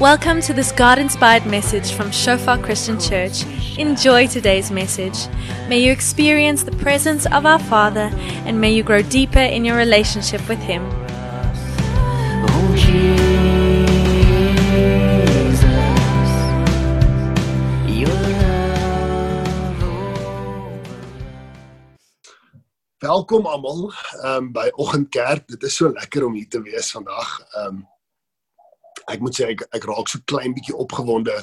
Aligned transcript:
Welcome 0.00 0.40
to 0.48 0.54
this 0.54 0.72
God 0.72 0.98
inspired 0.98 1.44
message 1.44 1.92
from 1.92 2.10
Shofar 2.10 2.56
Christian 2.56 2.98
Church. 2.98 3.44
Enjoy 3.76 4.26
today's 4.26 4.70
message. 4.70 5.28
May 5.68 5.84
you 5.84 5.92
experience 5.92 6.62
the 6.62 6.72
presence 6.72 7.26
of 7.26 7.44
our 7.44 7.58
Father 7.58 8.08
and 8.48 8.58
may 8.58 8.72
you 8.72 8.82
grow 8.82 9.02
deeper 9.02 9.40
in 9.40 9.62
your 9.62 9.76
relationship 9.76 10.40
with 10.48 10.58
Him. 10.60 10.80
Welkom 23.00 23.44
almal 23.44 23.92
um, 24.24 24.52
by 24.52 24.70
Oggendkerk. 24.80 25.44
Dit 25.46 25.62
is 25.62 25.76
so 25.76 25.92
lekker 25.92 26.24
om 26.24 26.32
hier 26.32 26.48
te 26.48 26.62
wees 26.62 26.88
vandag. 26.90 27.40
Um 27.52 27.89
ek 29.10 29.20
moet 29.20 29.36
sê 29.36 29.50
ek 29.54 29.64
ek 29.76 29.86
raak 29.90 30.08
so 30.08 30.22
klein 30.30 30.54
bietjie 30.56 30.76
opgewonde 30.76 31.36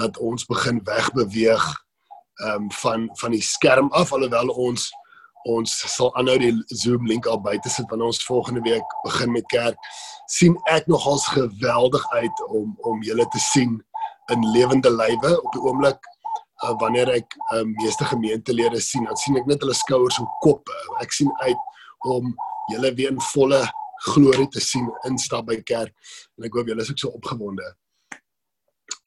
dat 0.00 0.18
ons 0.18 0.46
begin 0.48 0.80
wegbeweeg 0.88 1.64
um 2.48 2.70
van 2.82 3.08
van 3.20 3.36
die 3.36 3.44
skerm 3.44 3.90
af 3.92 4.12
alhoewel 4.12 4.52
ons 4.66 4.90
ons 5.50 5.72
sal 5.90 6.12
aanhou 6.18 6.36
die 6.38 6.52
Zoom 6.70 7.06
link 7.10 7.26
al 7.26 7.40
buite 7.42 7.70
sit 7.70 7.88
wanneer 7.90 8.12
ons 8.12 8.24
volgende 8.24 8.62
week 8.62 8.96
begin 9.04 9.32
met 9.32 9.46
kerk. 9.50 9.78
sien 10.28 10.54
ek 10.70 10.86
nogals 10.86 11.26
geweldig 11.34 12.04
uit 12.12 12.42
om 12.48 12.76
om 12.88 13.02
julle 13.02 13.26
te 13.28 13.40
sien 13.52 13.80
in 14.32 14.46
lewende 14.54 14.90
lywe 14.90 15.32
op 15.42 15.52
die 15.52 15.60
oomblik 15.60 15.98
uh, 16.62 16.72
wanneer 16.80 17.10
ek 17.10 17.34
um, 17.52 17.74
meeste 17.82 18.04
gemeentelede 18.04 18.80
sien, 18.80 19.04
dan 19.04 19.18
sien 19.18 19.36
ek 19.36 19.48
net 19.50 19.60
hulle 19.64 19.74
skouers 19.76 20.18
en 20.22 20.28
koppe. 20.44 20.76
Ek 21.02 21.12
sien 21.12 21.30
uit 21.42 21.58
om 22.08 22.32
julle 22.70 22.94
weer 22.94 23.12
in 23.12 23.20
volle 23.32 23.60
glorie 24.02 24.48
te 24.50 24.60
sien 24.60 24.88
instap 25.08 25.46
by 25.46 25.60
kerk 25.62 25.94
en 26.36 26.48
ek 26.48 26.58
hoop 26.58 26.70
julle 26.70 26.84
is 26.84 26.90
ook 26.90 27.00
so 27.02 27.14
opgewonde. 27.18 27.66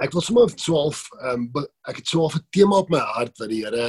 Ek 0.04 0.12
wil 0.16 0.24
sommer 0.24 0.52
so 0.56 0.76
half 0.80 1.06
ehm 1.22 1.48
um, 1.48 1.68
ek 1.90 2.02
het 2.02 2.08
so 2.08 2.26
half 2.26 2.36
'n 2.36 2.48
tema 2.52 2.82
op 2.84 2.90
my 2.90 3.00
hart 3.00 3.38
wat 3.40 3.50
die 3.50 3.64
Here 3.64 3.88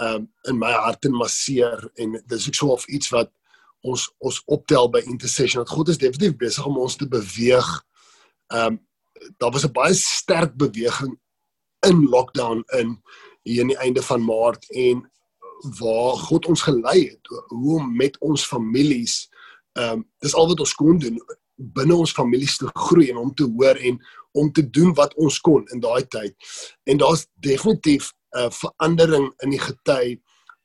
ehm 0.00 0.14
um, 0.14 0.28
in 0.50 0.58
my 0.58 0.72
hart 0.72 1.04
en 1.04 1.16
masseer 1.16 1.90
en 1.96 2.22
dis 2.26 2.46
ook 2.48 2.54
so 2.54 2.68
half 2.74 2.86
iets 2.86 3.10
wat 3.10 3.30
ons 3.82 4.06
ons 4.18 4.42
optel 4.46 4.88
by 4.90 5.02
intercession 5.10 5.62
dat 5.62 5.74
God 5.74 5.88
is 5.88 5.98
definitief 5.98 6.36
besig 6.36 6.66
om 6.66 6.78
ons 6.78 6.96
te 6.96 7.08
beweeg. 7.08 7.68
Ehm 8.54 8.78
um, 8.78 8.80
daar 9.38 9.52
was 9.52 9.64
'n 9.64 9.72
baie 9.72 9.94
sterk 9.94 10.56
beweging 10.56 11.18
in 11.86 12.08
lockdown 12.08 12.64
in 12.78 13.02
hier 13.42 13.62
aan 13.62 13.68
die 13.68 13.78
einde 13.78 14.02
van 14.02 14.24
Maart 14.24 14.70
en 14.70 15.10
waar 15.78 16.16
God 16.16 16.46
ons 16.46 16.62
gelei 16.62 17.08
het 17.08 17.26
hoe 17.46 17.78
om 17.78 17.96
met 17.96 18.18
ons 18.18 18.46
families 18.46 19.28
ehm 19.72 19.92
um, 19.92 20.10
dis 20.20 20.34
al 20.34 20.48
wat 20.48 20.60
ons 20.60 20.74
kon 20.74 20.98
doen 20.98 21.18
binne 21.56 21.94
ons 21.94 22.12
families 22.12 22.56
te 22.58 22.68
groei 22.74 23.10
en 23.10 23.20
om 23.22 23.34
te 23.34 23.46
hoor 23.56 23.76
en 23.76 23.98
om 24.32 24.52
te 24.52 24.64
doen 24.70 24.94
wat 24.94 25.14
ons 25.20 25.38
kon 25.40 25.64
in 25.74 25.80
daai 25.80 26.04
tyd. 26.08 26.34
En 26.88 26.98
daar's 26.98 27.26
definitief 27.34 28.12
'n 28.32 28.38
uh, 28.38 28.50
verandering 28.50 29.32
in 29.44 29.50
die 29.50 29.60
gety 29.60 30.20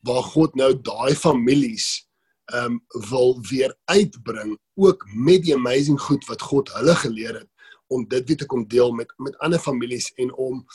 waar 0.08 0.24
God 0.24 0.56
nou 0.56 0.72
daai 0.82 1.16
families 1.16 2.08
ehm 2.54 2.66
um, 2.72 2.86
wil 3.10 3.42
weer 3.50 3.76
uitbring 3.86 4.58
ook 4.76 5.04
met 5.14 5.44
die 5.44 5.56
amazing 5.56 6.00
goed 6.02 6.26
wat 6.26 6.42
God 6.42 6.72
hulle 6.74 6.96
geleer 6.96 7.34
het 7.34 7.50
om 7.88 8.08
dit 8.08 8.28
weer 8.28 8.38
te 8.38 8.46
kom 8.46 8.68
deel 8.68 8.92
met 8.92 9.14
met 9.18 9.38
ander 9.38 9.60
families 9.60 10.14
en 10.16 10.34
om 10.34 10.66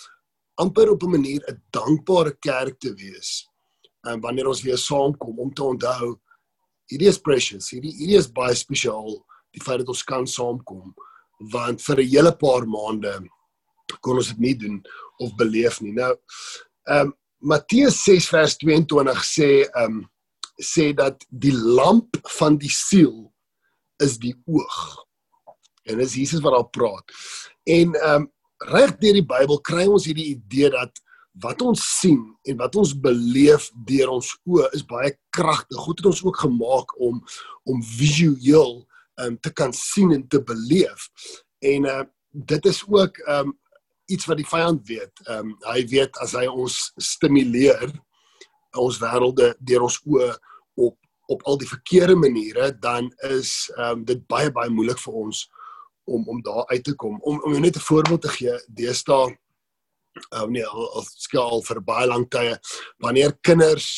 amper 0.54 0.90
op 0.90 1.02
'n 1.02 1.10
manier 1.10 1.40
'n 1.48 1.62
dankbare 1.70 2.36
kerk 2.38 2.78
te 2.78 2.94
wees. 2.94 3.48
En 4.00 4.12
um, 4.12 4.20
wanneer 4.20 4.46
ons 4.46 4.62
weer 4.62 4.78
saamkom 4.78 5.38
om 5.38 5.54
te 5.54 5.62
onthou 5.62 6.20
hierdie 6.92 7.10
is 7.10 7.20
precious, 7.20 7.70
hierdie 7.72 7.94
hierdie 7.96 8.20
is 8.20 8.30
baie 8.30 8.54
spesiaal 8.56 9.16
die 9.52 9.62
feit 9.64 9.82
dat 9.82 9.92
ons 9.92 10.04
kan 10.08 10.28
saamkom 10.28 10.92
want 11.52 11.82
vir 11.82 12.00
'n 12.00 12.10
hele 12.14 12.32
paar 12.38 12.66
maande 12.66 13.14
kon 14.00 14.16
ons 14.16 14.30
dit 14.32 14.40
nie 14.40 14.54
doen 14.56 14.78
of 15.20 15.34
beleef 15.36 15.80
nie. 15.80 15.92
Nou 15.92 16.14
ehm 16.88 17.08
um, 17.08 17.14
Matteus 17.42 17.96
6 18.04 18.28
vers 18.30 18.56
22 18.62 19.24
sê 19.26 19.50
ehm 19.66 19.84
um, 19.84 20.02
sê 20.62 20.92
dat 20.94 21.24
die 21.28 21.54
lamp 21.54 22.18
van 22.38 22.58
die 22.58 22.70
siel 22.70 23.32
is 24.02 24.18
die 24.18 24.34
oog. 24.46 25.06
En 25.90 25.98
dis 25.98 26.14
Jesus 26.14 26.42
wat 26.44 26.54
daar 26.54 26.70
praat. 26.70 27.16
En 27.66 27.94
ehm 27.94 28.22
um, 28.22 28.30
reg 28.70 28.94
deur 29.02 29.16
die 29.18 29.26
Bybel 29.26 29.58
kry 29.60 29.88
ons 29.90 30.06
hierdie 30.06 30.36
idee 30.36 30.70
dat 30.70 31.02
wat 31.40 31.62
ons 31.62 31.82
sien 32.00 32.20
en 32.42 32.56
wat 32.60 32.76
ons 32.76 32.92
beleef 33.00 33.70
deur 33.88 34.12
ons 34.12 34.28
oë 34.44 34.68
is 34.76 34.84
baie 34.84 35.12
kragtig. 35.32 35.78
God 35.78 36.00
het 36.00 36.10
ons 36.12 36.24
ook 36.24 36.42
gemaak 36.44 36.92
om 37.00 37.22
om 37.64 37.82
visueel 37.82 38.82
um, 39.22 39.38
te 39.40 39.52
kan 39.52 39.72
sien 39.72 40.12
en 40.12 40.26
te 40.28 40.42
beleef. 40.42 41.08
En 41.58 41.88
uh, 41.88 42.02
dit 42.30 42.66
is 42.66 42.82
ook 42.88 43.18
um, 43.28 43.54
iets 44.10 44.26
wat 44.28 44.36
die 44.36 44.48
vyand 44.48 44.86
weet. 44.88 45.12
Um, 45.30 45.54
hy 45.70 45.86
weet 45.88 46.18
as 46.24 46.34
hy 46.36 46.46
ons 46.50 46.92
stimuleer 47.00 47.92
ons 48.80 48.98
wêrelde 49.00 49.52
deur 49.60 49.88
ons 49.88 50.00
oë 50.08 50.32
op 50.80 50.98
op 51.30 51.44
al 51.48 51.56
die 51.56 51.68
verkeerde 51.68 52.16
maniere 52.18 52.72
dan 52.82 53.06
is 53.30 53.70
um, 53.80 54.02
dit 54.04 54.20
baie 54.28 54.50
baie 54.52 54.68
moeilik 54.74 54.98
vir 55.00 55.14
ons 55.22 55.46
om 56.10 56.26
om 56.28 56.42
daar 56.44 56.66
uit 56.74 56.82
te 56.84 56.94
kom. 56.98 57.20
Om 57.22 57.40
om 57.46 57.60
net 57.60 57.76
'n 57.76 57.88
voorbeeld 57.88 58.22
te 58.22 58.28
gee, 58.28 58.58
deesdae 58.68 59.38
um, 60.36 60.50
nee, 60.52 60.64
al, 60.66 60.88
al 60.98 61.06
skaal 61.08 61.62
vir 61.66 61.80
baie 61.84 62.08
lank 62.10 62.30
tye 62.34 62.56
wanneer 63.04 63.36
kinders 63.42 63.88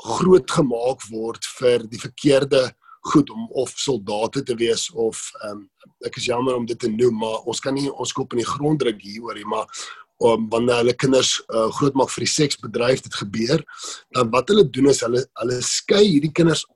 groot 0.00 0.50
gemaak 0.50 1.04
word 1.10 1.44
vir 1.58 1.84
die 1.90 2.00
verkeerde 2.00 2.70
goed 3.12 3.30
om 3.32 3.46
of 3.56 3.72
soldate 3.80 4.42
te 4.44 4.56
wees 4.60 4.88
of 4.92 5.20
um, 5.48 5.64
ek 6.04 6.18
is 6.20 6.28
jammer 6.28 6.56
om 6.56 6.66
dit 6.68 6.78
te 6.80 6.90
noem 6.92 7.16
maar 7.22 7.48
ons 7.48 7.60
kan 7.64 7.74
nie 7.76 7.88
ons 7.90 8.12
kop 8.16 8.34
in 8.34 8.42
die 8.42 8.48
grond 8.48 8.80
druk 8.82 9.00
hieroor 9.00 9.38
nie 9.38 9.48
maar 9.48 9.68
om 10.20 10.48
wanneer 10.52 10.82
hulle 10.82 10.96
kinders 11.00 11.38
uh, 11.48 11.70
groot 11.78 11.96
maak 11.96 12.12
vir 12.12 12.26
die 12.26 12.34
seksbedryf 12.34 13.04
dit 13.06 13.16
gebeur 13.22 13.64
dan 14.16 14.32
wat 14.34 14.52
hulle 14.52 14.66
doen 14.68 14.90
is 14.92 15.00
hulle 15.06 15.24
hulle 15.40 15.60
skei 15.64 16.02
hierdie 16.04 16.32
kinders 16.36 16.66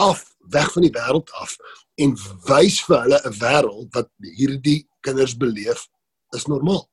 af 0.00 0.26
weg 0.52 0.68
van 0.74 0.84
die 0.84 0.92
wêreld 0.92 1.32
af 1.40 1.56
en 2.00 2.12
wys 2.48 2.80
vir 2.84 3.04
hulle 3.06 3.20
'n 3.24 3.38
wêreld 3.40 3.88
wat 3.96 4.12
hierdie 4.36 4.80
kinders 5.06 5.36
beleef 5.36 5.86
is 6.36 6.46
normaal 6.52 6.84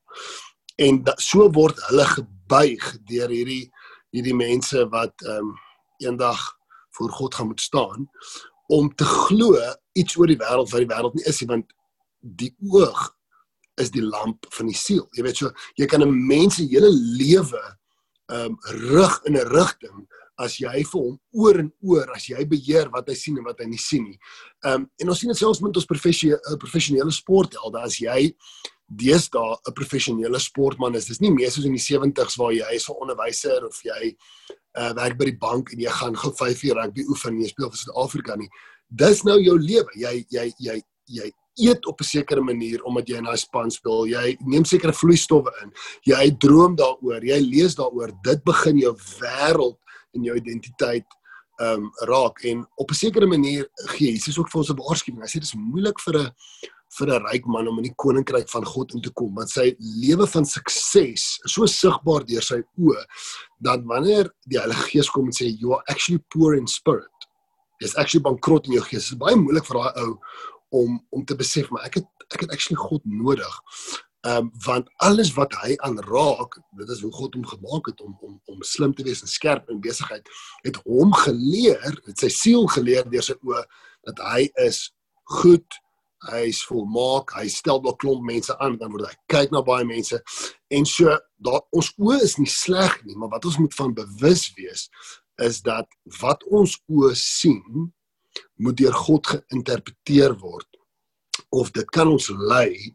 en 0.77 1.03
da, 1.03 1.15
so 1.17 1.47
word 1.53 1.79
hulle 1.89 2.05
gebuig 2.13 2.85
deur 3.09 3.33
hierdie 3.33 3.65
hierdie 4.15 4.35
mense 4.37 4.85
wat 4.93 5.25
ehm 5.25 5.49
um, 5.51 5.55
eendag 5.97 6.41
voor 6.93 7.11
God 7.11 7.35
gaan 7.35 7.47
moet 7.47 7.61
staan 7.61 8.09
om 8.67 8.89
te 8.95 9.05
glo 9.05 9.57
iets 9.97 10.17
oor 10.17 10.29
die 10.29 10.37
wêreld 10.37 10.69
wat 10.69 10.83
die 10.83 10.89
wêreld 10.91 11.15
nie 11.17 11.25
is 11.25 11.41
nie 11.41 11.49
want 11.49 11.73
die 12.21 12.51
oog 12.69 13.07
is 13.81 13.89
die 13.93 14.03
lamp 14.03 14.45
van 14.53 14.69
die 14.69 14.77
siel. 14.77 15.05
Jy 15.13 15.25
weet 15.25 15.41
so 15.41 15.51
jy 15.77 15.85
kan 15.85 16.01
'n 16.01 16.27
mens 16.27 16.57
se 16.57 16.67
hele 16.69 16.89
lewe 16.91 17.63
ehm 18.29 18.53
um, 18.53 18.59
rig 18.93 19.21
in 19.25 19.37
'n 19.37 19.49
rigting 19.49 20.07
as 20.37 20.59
jy 20.59 20.83
vir 20.85 21.01
hom 21.01 21.19
oor 21.33 21.59
en 21.59 21.73
oor 21.81 22.11
as 22.15 22.27
jy 22.29 22.45
beheer 22.45 22.89
wat 22.93 23.09
hy 23.09 23.15
sien 23.15 23.37
en 23.37 23.43
wat 23.43 23.59
hy 23.59 23.65
nie 23.65 23.81
sien 23.81 24.03
nie. 24.03 24.19
Ehm 24.65 24.81
um, 24.81 24.89
en 25.01 25.09
ons 25.09 25.19
sien 25.19 25.29
dit 25.29 25.37
selfs 25.37 25.61
met 25.61 25.77
ons 25.77 25.85
professionele 25.85 26.57
professionele 26.57 27.11
sporthelde 27.11 27.81
as 27.81 27.99
jy 28.01 28.33
deesdae 28.87 29.57
'n 29.67 29.73
professionele 29.73 30.39
sportman 30.39 30.95
is. 30.95 31.05
Dis 31.05 31.19
nie 31.19 31.31
meer 31.31 31.51
soos 31.51 31.65
in 31.65 31.75
die 31.75 31.83
70's 31.83 32.37
waar 32.37 32.53
jy 32.53 32.75
is 32.75 32.89
'n 32.89 32.95
onderwyser 33.01 33.65
of 33.65 33.79
jy 33.83 34.15
uh, 34.77 34.93
werk 34.93 35.17
by 35.17 35.25
die 35.25 35.37
bank 35.37 35.73
en 35.73 35.79
jy 35.79 35.89
gaan 35.89 36.15
gou 36.15 36.31
5 36.31 36.63
uur 36.63 36.75
rugby 36.75 37.03
oefen 37.09 37.33
en 37.33 37.41
jy 37.41 37.49
speel 37.49 37.69
vir 37.69 37.77
Suid-Afrika 37.77 38.35
nie. 38.35 38.49
Dis 38.89 39.23
nou 39.23 39.39
jou 39.41 39.57
lewe. 39.59 39.91
Jy 39.95 40.25
jy 40.29 40.53
jy 40.59 40.81
jy 41.07 41.31
eet 41.57 41.85
op 41.85 41.99
'n 42.01 42.03
sekere 42.05 42.41
manier 42.41 42.83
omdat 42.83 43.07
jy 43.09 43.17
in 43.17 43.23
daai 43.23 43.37
span 43.37 43.71
speel. 43.71 44.07
Jy 44.07 44.37
neem 44.45 44.65
sekere 44.65 44.93
vloeistowwe 44.93 45.51
in. 45.63 45.71
Jy 46.05 46.37
droom 46.39 46.75
daaroor. 46.75 47.23
Jy 47.23 47.39
lees 47.39 47.75
daaroor. 47.75 48.11
Dit 48.23 48.43
begin 48.43 48.77
jou 48.77 48.95
wêreld 49.19 49.77
en 50.13 50.23
jou 50.23 50.35
identiteit 50.35 51.05
ehm 51.59 51.83
um, 51.83 51.91
raak 52.05 52.43
en 52.45 52.67
op 52.75 52.91
'n 52.91 52.93
sekere 52.93 53.25
manier 53.25 53.67
gee 53.97 54.11
Jesus 54.11 54.37
ook 54.37 54.49
vir 54.49 54.59
ons 54.59 54.69
'n 54.69 54.77
waarskuwing. 54.77 55.21
Hy 55.21 55.27
sê 55.27 55.39
dit 55.41 55.43
is 55.43 55.55
moeilik 55.55 55.99
vir 55.99 56.15
'n 56.17 56.31
vir 56.99 57.13
'n 57.13 57.25
ryk 57.31 57.45
man 57.45 57.67
om 57.67 57.77
in 57.77 57.89
die 57.89 57.95
koninkryk 57.95 58.49
van 58.49 58.65
God 58.65 58.93
in 58.93 59.01
te 59.01 59.11
kom 59.11 59.35
want 59.35 59.49
sy 59.49 59.75
lewe 59.79 60.27
van 60.27 60.45
sukses 60.45 61.39
is 61.45 61.53
so 61.53 61.65
sigbaar 61.65 62.25
deur 62.25 62.43
sy 62.43 62.61
oë 62.77 63.05
dat 63.61 63.83
wanneer 63.85 64.31
die 64.45 64.59
Heilige 64.59 64.89
Gees 64.91 65.09
kom 65.09 65.25
en 65.25 65.35
sê 65.35 65.49
you 65.49 65.73
are 65.73 65.83
actually 65.87 66.23
poor 66.29 66.55
in 66.55 66.67
spirit 66.67 67.17
is 67.79 67.95
actually 67.95 68.23
bankrot 68.23 68.67
in 68.67 68.73
jou 68.77 68.83
gees. 68.89 69.11
Is 69.11 69.19
baie 69.19 69.37
moeilik 69.37 69.65
vir 69.67 69.79
daai 69.79 70.03
ou 70.03 70.11
om 70.81 70.99
om 71.15 71.23
te 71.25 71.37
besef 71.37 71.69
maar 71.71 71.87
ek 71.87 72.01
het 72.01 72.27
ek 72.33 72.43
het 72.43 72.51
actually 72.51 72.79
God 72.81 73.05
nodig. 73.05 73.55
Ehm 74.25 74.47
um, 74.47 74.51
want 74.65 74.89
alles 75.05 75.31
wat 75.37 75.53
hy 75.61 75.75
aanraak 75.85 76.57
dit 76.79 76.89
is 76.89 77.01
hoe 77.05 77.13
God 77.13 77.37
hom 77.37 77.45
gemaak 77.45 77.91
het 77.91 78.01
om 78.01 78.17
om 78.25 78.39
om 78.51 78.63
slim 78.65 78.93
te 78.93 79.05
wees 79.05 79.21
en 79.21 79.31
skerp 79.31 79.69
in 79.69 79.81
besigheid 79.81 80.25
het 80.65 80.79
hom 80.85 81.13
geleer 81.13 81.99
het 82.05 82.25
sy 82.25 82.31
siel 82.33 82.67
geleer 82.73 83.05
deur 83.11 83.23
sy 83.23 83.37
oë 83.45 83.63
dat 84.09 84.23
hy 84.31 84.47
is 84.65 84.87
goed 85.37 85.79
hy 86.31 86.47
is 86.49 86.63
volmaak, 86.65 87.33
hy 87.37 87.45
stel 87.51 87.81
dalk 87.83 87.99
klomp 88.01 88.25
mense 88.25 88.53
aan, 88.59 88.77
dan 88.81 88.91
word 88.91 89.07
hy 89.09 89.17
kyk 89.33 89.53
na 89.53 89.61
baie 89.65 89.85
mense 89.85 90.17
en 90.73 90.87
so 90.89 91.13
daar 91.43 91.61
ons 91.77 91.91
oë 92.01 92.21
is 92.25 92.37
nie 92.41 92.49
sleg 92.49 92.97
nie, 93.05 93.15
maar 93.15 93.31
wat 93.35 93.45
ons 93.45 93.59
moet 93.61 93.75
van 93.77 93.93
bewus 93.97 94.47
wees 94.57 94.87
is 95.45 95.61
dat 95.61 95.85
wat 96.21 96.41
ons 96.49 96.79
oë 96.89 97.13
sien 97.13 97.91
moet 98.57 98.77
deur 98.77 98.93
God 98.93 99.29
geïnterpreteer 99.35 100.33
word. 100.41 100.67
of 101.49 101.71
dit 101.71 101.89
kan 101.95 102.09
ons 102.11 102.29
lei 102.49 102.93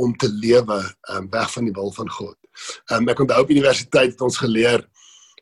om 0.00 0.14
te 0.16 0.28
lewe 0.28 0.78
um, 1.12 1.28
weg 1.32 1.50
van 1.52 1.66
die 1.68 1.74
wil 1.76 1.92
van 1.92 2.08
God. 2.10 2.36
Um, 2.92 3.08
ek 3.12 3.20
onthou 3.24 3.42
op 3.44 3.52
universiteit 3.52 4.14
het 4.14 4.24
ons 4.24 4.40
geleer 4.40 4.86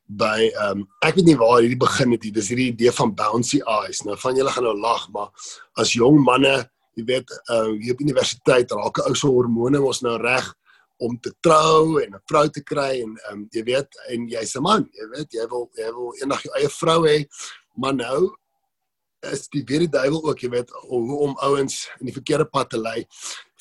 by 0.08 0.48
um, 0.64 0.86
ek 1.04 1.18
weet 1.18 1.28
nie 1.28 1.36
waar 1.38 1.60
hierdie 1.60 1.78
begin 1.80 2.14
het 2.16 2.24
nie. 2.24 2.32
Dis 2.34 2.50
hierdie 2.52 2.72
idee 2.72 2.92
van 2.96 3.14
bouncy 3.14 3.60
eyes. 3.62 4.02
Nou 4.06 4.16
van 4.18 4.38
julle 4.38 4.52
gaan 4.54 4.66
nou 4.66 4.74
lag, 4.80 5.06
maar 5.14 5.30
as 5.78 5.94
jong 5.96 6.18
manne, 6.24 6.56
jy 6.98 7.04
weet, 7.06 7.34
uh, 7.54 7.70
hier 7.78 7.94
op 7.94 8.02
universiteit 8.02 8.72
raak 8.74 8.98
'n 8.98 9.08
ou 9.10 9.14
se 9.14 9.26
hormone 9.26 9.80
mos 9.80 10.02
nou 10.02 10.16
reg 10.18 10.54
om 10.98 11.14
te 11.22 11.32
trou 11.40 12.00
en 12.02 12.14
'n 12.14 12.22
vrou 12.26 12.48
te 12.48 12.62
kry 12.62 13.02
en 13.02 13.14
um, 13.30 13.46
jy 13.54 13.62
weet 13.64 13.88
en 14.10 14.28
jy's 14.28 14.56
'n 14.56 14.62
man, 14.62 14.88
jy 14.92 15.06
weet 15.14 15.32
jy 15.32 15.46
wil 15.48 15.70
jy 15.78 15.90
wil 15.94 16.12
eendag 16.20 16.42
jou 16.42 16.54
eie 16.58 16.68
vrou 16.68 17.00
hê, 17.06 17.24
maar 17.76 17.94
nou 17.94 18.34
is 19.32 19.48
die 19.48 19.64
weer 19.66 19.80
die 19.80 19.90
duiwel 19.90 20.22
ook, 20.30 20.42
jy 20.42 20.50
weet, 20.50 20.70
hoe 20.86 21.18
om 21.26 21.36
ouens 21.42 21.88
in 22.00 22.06
die 22.06 22.14
verkeerde 22.14 22.46
pad 22.46 22.70
te 22.70 22.78
lei, 22.78 23.04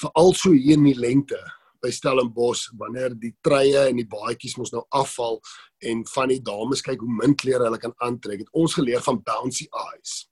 veral 0.01 0.33
so 0.33 0.51
hier 0.51 0.77
in 0.77 0.83
die 0.83 0.97
lente 0.97 1.39
by 1.81 1.91
Stellenbosch 1.93 2.71
wanneer 2.77 3.15
die 3.17 3.33
treie 3.45 3.87
en 3.89 3.99
die 3.99 4.07
baadjies 4.09 4.57
mos 4.57 4.73
nou 4.73 4.83
afval 4.97 5.39
en 5.85 6.03
van 6.13 6.33
die 6.33 6.41
dames 6.41 6.81
kyk 6.85 7.01
hoe 7.03 7.19
min 7.21 7.35
klere 7.37 7.67
hulle 7.67 7.81
kan 7.81 7.93
aantrek. 8.05 8.43
Het 8.43 8.57
ons 8.57 8.77
geleer 8.77 9.03
van 9.05 9.21
bouncy 9.25 9.67
eyes. 9.71 10.25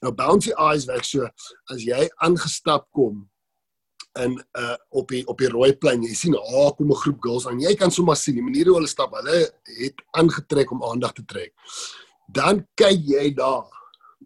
Nou 0.00 0.12
bouncy 0.16 0.52
eyes 0.56 0.86
werk 0.88 1.04
so 1.04 1.28
as 1.72 1.84
jy 1.84 2.08
aangestap 2.24 2.88
kom 2.96 3.26
in 4.18 4.38
uh 4.58 4.76
op 4.98 5.08
die 5.08 5.22
op 5.30 5.38
die 5.38 5.50
rooi 5.50 5.72
plein 5.78 6.02
jy 6.02 6.14
sien 6.18 6.34
ah 6.34 6.54
oh, 6.54 6.70
kom 6.76 6.90
'n 6.90 7.02
groep 7.02 7.20
girls 7.22 7.46
aan 7.46 7.60
jy 7.60 7.74
kan 7.76 7.90
sommer 7.90 8.16
sien 8.16 8.34
die 8.34 8.42
manier 8.42 8.66
hoe 8.66 8.78
hulle 8.80 8.90
stap 8.90 9.14
hulle 9.14 9.50
het 9.78 10.02
aangetrek 10.18 10.70
om 10.70 10.82
aandag 10.84 11.12
te 11.12 11.24
trek. 11.24 11.52
Dan 12.26 12.66
kyk 12.74 13.06
jy 13.06 13.34
daar 13.34 13.68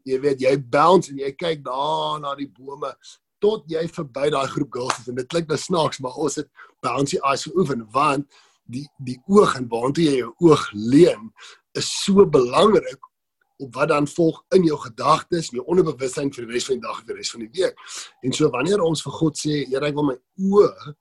jy 0.04 0.20
weet 0.20 0.40
jy 0.40 0.56
bounce 0.70 1.10
en 1.10 1.18
jy 1.18 1.32
kyk 1.32 1.64
daar 1.64 2.20
na 2.20 2.34
die 2.34 2.48
bome 2.48 2.92
tot 3.40 3.64
jy 3.68 3.84
verby 3.92 4.30
daai 4.32 4.48
groep 4.48 4.72
girls 4.72 4.98
is 5.00 5.08
en 5.08 5.20
dit 5.20 5.28
klink 5.28 5.48
nou 5.48 5.58
snaaks 5.60 6.00
maar 6.00 6.16
ons 6.16 6.36
het 6.40 6.48
bouncy 6.84 7.20
eyes 7.22 7.46
geoefen 7.48 7.84
want 7.92 8.28
die 8.64 8.86
die 9.04 9.18
oog 9.28 9.56
en 9.58 9.68
waartoe 9.68 10.04
jy 10.04 10.16
jou 10.22 10.32
oog 10.48 10.64
leen 10.72 11.30
is 11.78 11.90
so 12.04 12.24
belangrik 12.26 13.10
op 13.56 13.74
wat 13.74 13.88
dan 13.88 14.08
volg 14.08 14.44
in 14.56 14.64
jou 14.66 14.78
gedagtes, 14.80 15.50
jou 15.54 15.64
onderbewussyn 15.70 16.32
vir 16.34 16.46
die 16.46 16.56
res 16.56 16.66
van 16.68 16.78
die 16.78 16.86
dag 16.86 17.00
en 17.00 17.06
vir 17.06 17.14
die 17.14 17.20
res 17.20 17.32
van 17.34 17.44
die 17.44 17.52
week. 17.60 17.84
En 18.26 18.32
so 18.34 18.50
wanneer 18.50 18.82
ons 18.82 19.02
vir 19.04 19.14
God 19.18 19.38
sê, 19.38 19.60
Here, 19.68 19.86
ek 19.86 19.98
wil 19.98 20.08
my 20.10 20.16
oë 20.50 20.94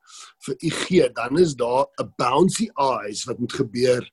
vir 0.45 0.57
U 0.59 0.73
gee, 0.83 1.07
dan 1.17 1.39
is 1.41 1.55
daar 1.59 1.87
'n 2.01 2.13
bouncy 2.17 2.69
eyes 2.77 3.25
wat 3.25 3.39
moet 3.39 3.53
gebeur, 3.53 4.03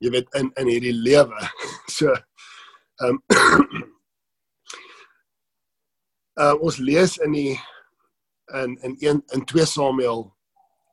jy 0.00 0.10
weet 0.10 0.28
in 0.34 0.50
in 0.56 0.72
hierdie 0.72 0.96
lewe. 0.96 1.50
So 1.96 2.12
ehm 2.12 3.18
um, 3.18 3.20
uh, 6.40 6.54
ons 6.60 6.78
lees 6.78 7.16
in 7.18 7.32
die 7.32 7.60
in 8.54 8.78
in 8.82 8.96
1 9.00 9.22
in 9.34 9.44
2 9.44 9.66
Samuel 9.66 10.32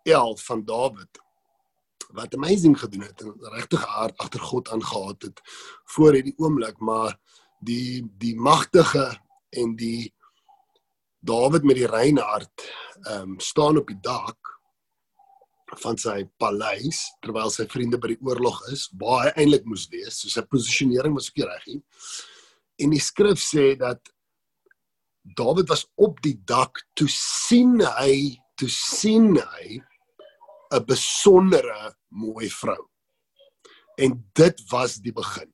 11 0.03 0.45
van 0.45 0.65
Dawid 0.65 1.21
wat 2.13 2.36
amazing 2.38 2.77
gedoen 2.80 3.06
het 3.07 3.21
en 3.25 3.33
regtig 3.56 3.83
hard 3.95 4.18
agter 4.21 4.39
God 4.39 4.69
aangehaat 4.69 5.30
het 5.30 5.42
voor 5.95 6.18
hierdie 6.18 6.36
oomblik 6.38 6.80
maar 6.80 7.15
die 7.60 8.04
die 8.21 8.36
magtige 8.36 9.07
en 9.50 9.75
die 9.80 10.13
Dawid 11.24 11.63
met 11.63 11.80
die 11.80 11.88
rein 11.88 12.19
hart 12.19 12.65
ehm 13.07 13.36
um, 13.36 13.39
staan 13.39 13.77
op 13.80 13.88
die 13.88 14.00
dak 14.04 14.51
van 15.81 15.98
sy 15.98 16.24
paleis 16.38 17.00
terwyl 17.24 17.50
sy 17.51 17.65
vriende 17.71 17.98
by 17.98 18.12
die 18.12 18.21
oorlog 18.21 18.59
is 18.74 18.86
waar 19.01 19.25
hy 19.25 19.31
eintlik 19.44 19.66
moes 19.66 19.88
wees. 19.89 20.19
So 20.19 20.30
sy 20.30 20.44
posisionering 20.45 21.16
was 21.18 21.31
ook 21.31 21.48
reg 21.48 21.66
hier 21.66 21.81
en 22.83 22.94
die 22.94 23.01
skrif 23.01 23.42
sê 23.42 23.74
dat 23.80 24.12
Dawid 25.24 25.69
was 25.71 25.86
op 25.95 26.19
die 26.24 26.36
dak 26.45 26.83
toe 27.00 27.07
sien 27.09 27.80
hy 27.80 28.36
toe 28.59 28.69
sien 28.69 29.38
hy 29.39 29.80
'n 30.74 30.86
besondere 30.86 31.96
mooi 32.10 32.50
vrou. 32.50 32.90
En 33.98 34.16
dit 34.34 34.64
was 34.70 34.96
die 34.96 35.14
begin. 35.14 35.54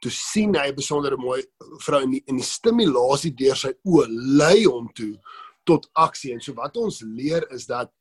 Toe 0.00 0.10
sien 0.10 0.56
hy 0.56 0.68
'n 0.70 0.74
besondere 0.74 1.16
mooi 1.16 1.44
vrou 1.78 2.02
in 2.02 2.10
die, 2.10 2.22
in 2.26 2.36
die 2.36 2.44
stimulasie 2.44 3.34
deur 3.34 3.56
sy 3.56 3.72
oë 3.84 4.06
lei 4.10 4.64
hom 4.64 4.90
toe 4.94 5.14
tot 5.64 5.88
aksie. 5.92 6.32
En 6.32 6.40
so 6.40 6.54
wat 6.54 6.76
ons 6.76 7.00
leer 7.00 7.46
is 7.50 7.66
dat 7.66 7.92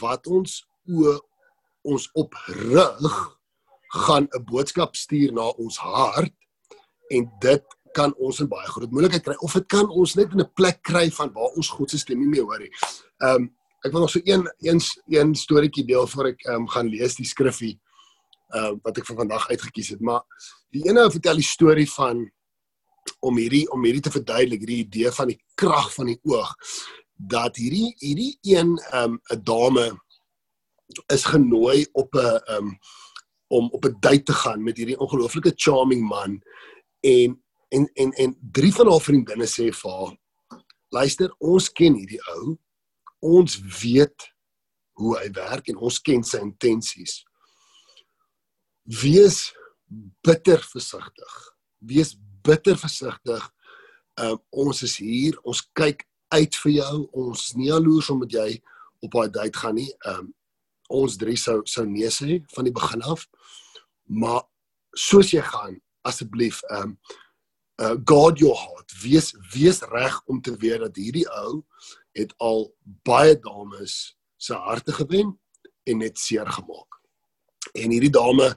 wat 0.00 0.26
ons 0.26 0.66
oë 0.88 1.20
ons 1.86 2.10
oprig 2.18 3.36
gaan 4.06 4.28
'n 4.34 4.44
boodskap 4.44 4.96
stuur 4.96 5.32
na 5.32 5.46
ons 5.48 5.78
hart 5.78 6.34
en 7.10 7.30
dit 7.40 7.64
kan 7.94 8.14
ons 8.18 8.40
in 8.40 8.48
baie 8.48 8.66
groot 8.66 8.90
moeilikheid 8.90 9.24
kry 9.24 9.36
of 9.40 9.52
dit 9.52 9.66
kan 9.66 9.88
ons 9.88 10.14
net 10.14 10.32
in 10.32 10.40
'n 10.40 10.52
plek 10.54 10.82
kry 10.82 11.10
van 11.10 11.32
waar 11.32 11.54
ons 11.56 11.68
God 11.68 11.90
se 11.90 11.98
stem 11.98 12.18
nie 12.18 12.28
meer 12.28 12.44
hoor 12.44 12.58
nie. 12.58 12.72
Ehm 13.20 13.34
um, 13.34 13.55
ek 13.84 13.92
wil 13.92 14.00
nog 14.00 14.10
so 14.10 14.20
een 14.24 14.46
een 14.64 14.80
een 15.06 15.34
storieetjie 15.34 15.84
deel 15.84 16.06
voor 16.06 16.32
ek 16.32 16.46
um, 16.52 16.68
gaan 16.68 16.88
lees 16.88 17.18
die 17.18 17.28
skriffie 17.28 17.76
uh 18.54 18.72
wat 18.82 18.98
ek 18.98 19.06
vir 19.06 19.18
vandag 19.18 19.48
uitgekies 19.50 19.92
het, 19.94 20.00
maar 20.00 20.22
die 20.70 20.86
ene 20.88 21.10
vertel 21.10 21.40
die 21.40 21.46
storie 21.46 21.88
van 21.90 22.22
om 23.20 23.38
hierdie 23.38 23.66
om 23.74 23.84
hierdie 23.84 24.02
te 24.02 24.14
verduidelik, 24.14 24.62
hierdie 24.62 24.84
idee 24.84 25.10
van 25.14 25.32
die 25.32 25.40
krag 25.54 25.92
van 25.94 26.10
die 26.12 26.18
oog 26.30 26.54
dat 27.16 27.56
hierdie 27.56 27.94
hierdie 28.02 28.36
een 28.42 28.76
ehm 28.92 29.16
um, 29.16 29.20
'n 29.32 29.42
dame 29.42 29.86
is 31.12 31.24
genooi 31.24 31.86
op 31.92 32.14
'n 32.14 32.40
um, 32.54 32.78
om 33.48 33.70
op 33.70 33.84
'n 33.84 33.96
date 34.00 34.22
te 34.22 34.32
gaan 34.32 34.62
met 34.62 34.76
hierdie 34.76 34.98
ongelooflike 34.98 35.52
charming 35.56 36.02
man 36.08 36.42
en 37.00 37.42
en 37.68 37.90
en 37.94 38.12
en 38.12 38.38
drie 38.52 38.74
van 38.74 38.90
haar 38.90 39.00
vriendinne 39.00 39.46
sê 39.46 39.72
vir 39.72 39.90
haar 39.90 40.16
luister 40.88 41.34
ons 41.38 41.72
ken 41.72 41.94
hierdie 41.94 42.22
ou 42.36 42.58
ons 43.26 43.58
weet 43.82 44.28
hoe 45.00 45.16
hy 45.20 45.28
werk 45.36 45.68
en 45.70 45.80
ons 45.84 45.98
ken 46.00 46.24
sy 46.24 46.40
intensies. 46.44 47.20
Wees 48.86 49.50
bitter 50.24 50.62
versigtig. 50.72 51.34
Wees 51.78 52.14
bitter 52.46 52.78
versigtig. 52.80 53.44
Um, 54.16 54.38
ons 54.50 54.80
is 54.86 54.96
hier, 55.02 55.36
ons 55.44 55.60
kyk 55.76 56.06
uit 56.34 56.58
vir 56.62 56.72
jou. 56.78 56.94
Ons 57.26 57.50
nie 57.58 57.68
jaloers 57.68 58.10
omdat 58.14 58.38
jy 58.38 58.48
op 59.04 59.12
daai 59.18 59.30
date 59.34 59.60
gaan 59.60 59.76
nie. 59.78 59.90
Um, 60.08 60.32
ons 60.88 61.18
drie 61.18 61.36
sou 61.40 61.60
sou 61.68 61.84
nee 61.88 62.08
sê 62.14 62.40
van 62.54 62.68
die 62.68 62.74
begin 62.74 63.04
af. 63.04 63.26
Maar 64.06 64.44
soos 64.96 65.32
jy 65.34 65.42
gaan, 65.44 65.80
asseblief, 66.06 66.62
um 66.80 66.96
uh 67.76 67.92
guard 68.08 68.40
your 68.40 68.56
heart. 68.56 68.92
Wees 69.02 69.34
wees 69.52 69.82
reg 69.92 70.14
om 70.32 70.40
te 70.40 70.54
weet 70.56 70.80
dat 70.80 70.96
hierdie 70.96 71.26
ou 71.42 71.60
het 72.16 72.32
al 72.42 72.70
baie 73.06 73.36
dames 73.38 74.16
se 74.36 74.54
harte 74.54 74.92
gewen 74.92 75.34
en 75.84 75.98
net 76.02 76.18
seer 76.18 76.48
gemaak. 76.50 77.00
En 77.76 77.92
hierdie 77.92 78.12
dame 78.12 78.54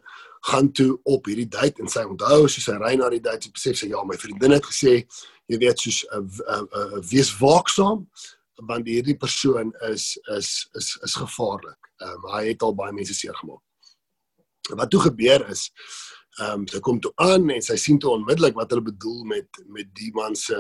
gaan 0.50 0.72
toe 0.72 1.00
op 1.04 1.28
hierdie 1.28 1.48
date 1.48 1.84
en 1.84 1.92
sy 1.92 2.06
onthou 2.08 2.48
soos 2.48 2.66
sy 2.70 2.78
ry 2.80 2.96
na 2.96 3.10
die 3.12 3.24
date, 3.24 3.48
sy 3.48 3.56
besef 3.56 3.80
sy 3.80 3.92
ja, 3.92 4.04
my 4.08 4.18
vriendin 4.20 4.56
het 4.56 4.68
gesê 4.68 5.02
jy 5.50 5.58
weet 5.60 5.82
soos 5.82 6.04
'n 6.06 6.24
uh, 6.24 6.44
uh, 6.56 6.66
uh, 6.80 7.00
wees 7.12 7.32
waaksaam 7.40 8.06
want 8.68 8.88
hierdie 8.88 9.18
persoon 9.18 9.72
is 9.90 10.18
is 10.36 10.68
is 10.76 10.98
is 11.04 11.16
gevaarlik. 11.16 11.92
Ehm 12.04 12.16
um, 12.16 12.32
hy 12.36 12.44
het 12.52 12.62
al 12.62 12.76
baie 12.76 12.94
mense 12.94 13.14
seer 13.14 13.36
gemaak. 13.36 13.64
Wat 14.70 14.90
toe 14.90 15.02
gebeur 15.08 15.48
is 15.50 15.70
ehm 16.40 16.62
um, 16.62 16.68
sy 16.68 16.80
kom 16.80 17.00
toe 17.00 17.12
aan 17.16 17.50
en 17.50 17.62
sy 17.62 17.76
sien 17.76 18.00
toe 18.00 18.12
onmiddellik 18.16 18.56
wat 18.56 18.72
hulle 18.72 18.92
bedoel 18.92 19.24
met 19.24 19.64
met 19.68 19.88
die 19.96 20.12
man 20.14 20.36
se 20.36 20.60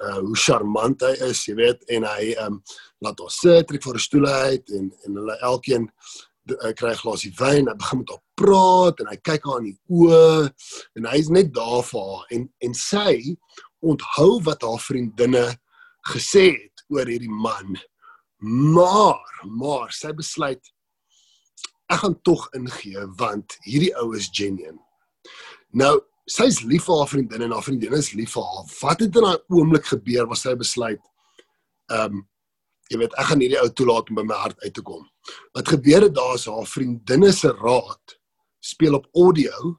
uh, 0.00 0.18
hoe 0.18 0.36
charmant 0.36 1.02
hy 1.02 1.12
is, 1.30 1.44
jy 1.48 1.54
weet, 1.58 1.84
en 1.94 2.06
hy 2.08 2.32
ehm 2.34 2.58
um, 2.58 2.62
laat 3.00 3.20
ons 3.24 3.38
sit, 3.42 3.66
trek 3.68 3.84
vir 3.84 3.96
'n 3.96 4.06
stoel 4.06 4.26
uit 4.26 4.74
en 4.76 4.90
en 5.06 5.20
hulle 5.22 5.36
elkeen 5.52 5.86
uh, 5.88 6.72
kry 6.76 6.92
'n 6.92 7.02
glasie 7.02 7.32
wyn, 7.38 7.68
hy 7.68 7.76
begin 7.78 8.02
met 8.02 8.12
haar 8.14 8.24
praat 8.40 9.00
en 9.00 9.10
hy 9.12 9.16
kyk 9.30 9.46
haar 9.48 9.62
in 9.62 9.70
die 9.70 9.80
oë 9.88 10.50
en 10.98 11.08
hy's 11.12 11.30
net 11.30 11.54
daar 11.54 11.82
vir 11.92 12.10
haar 12.10 12.34
en 12.36 12.48
en 12.66 12.74
sy 12.74 13.36
onthou 13.80 14.42
wat 14.44 14.62
haar 14.62 14.80
vriendinne 14.80 15.46
gesê 16.12 16.46
het 16.56 16.84
oor 16.88 17.06
hierdie 17.06 17.32
man. 17.32 17.76
Maar, 18.40 19.20
maar 19.44 19.92
sy 19.92 20.12
besluit 20.16 20.62
ek 21.90 22.04
gaan 22.04 22.16
tog 22.22 22.46
ingee 22.56 23.02
want 23.18 23.56
hierdie 23.66 23.92
ou 24.00 24.14
is 24.16 24.30
genuine. 24.32 24.78
Nou, 25.74 26.00
sy's 26.30 26.60
lief 26.62 26.86
vir 26.86 27.00
haar 27.00 27.10
vriendin 27.10 27.44
en 27.46 27.54
haar 27.56 27.66
vriendin 27.66 27.96
is 27.98 28.12
lief 28.14 28.34
vir 28.36 28.46
haar. 28.46 28.66
Wat 28.80 29.02
het 29.02 29.16
in 29.16 29.26
daai 29.26 29.56
oomblik 29.56 29.88
gebeur 29.90 30.28
waar 30.30 30.38
sy 30.40 30.54
besluit 30.58 31.02
ehm 31.90 32.20
um, 32.20 32.26
jy 32.90 32.98
weet 32.98 33.12
ek 33.22 33.28
gaan 33.28 33.42
hierdie 33.42 33.58
ou 33.60 33.68
toelaat 33.70 34.08
om 34.10 34.16
by 34.18 34.24
my 34.26 34.36
hart 34.42 34.64
uit 34.64 34.74
te 34.74 34.82
kom. 34.82 35.04
Wat 35.54 35.68
gebeur 35.70 36.08
het 36.08 36.14
daar 36.16 36.34
is 36.34 36.48
haar 36.50 36.66
vriendinne 36.66 37.30
se 37.32 37.52
raad 37.54 38.16
speel 38.66 38.98
op 38.98 39.06
audio 39.14 39.76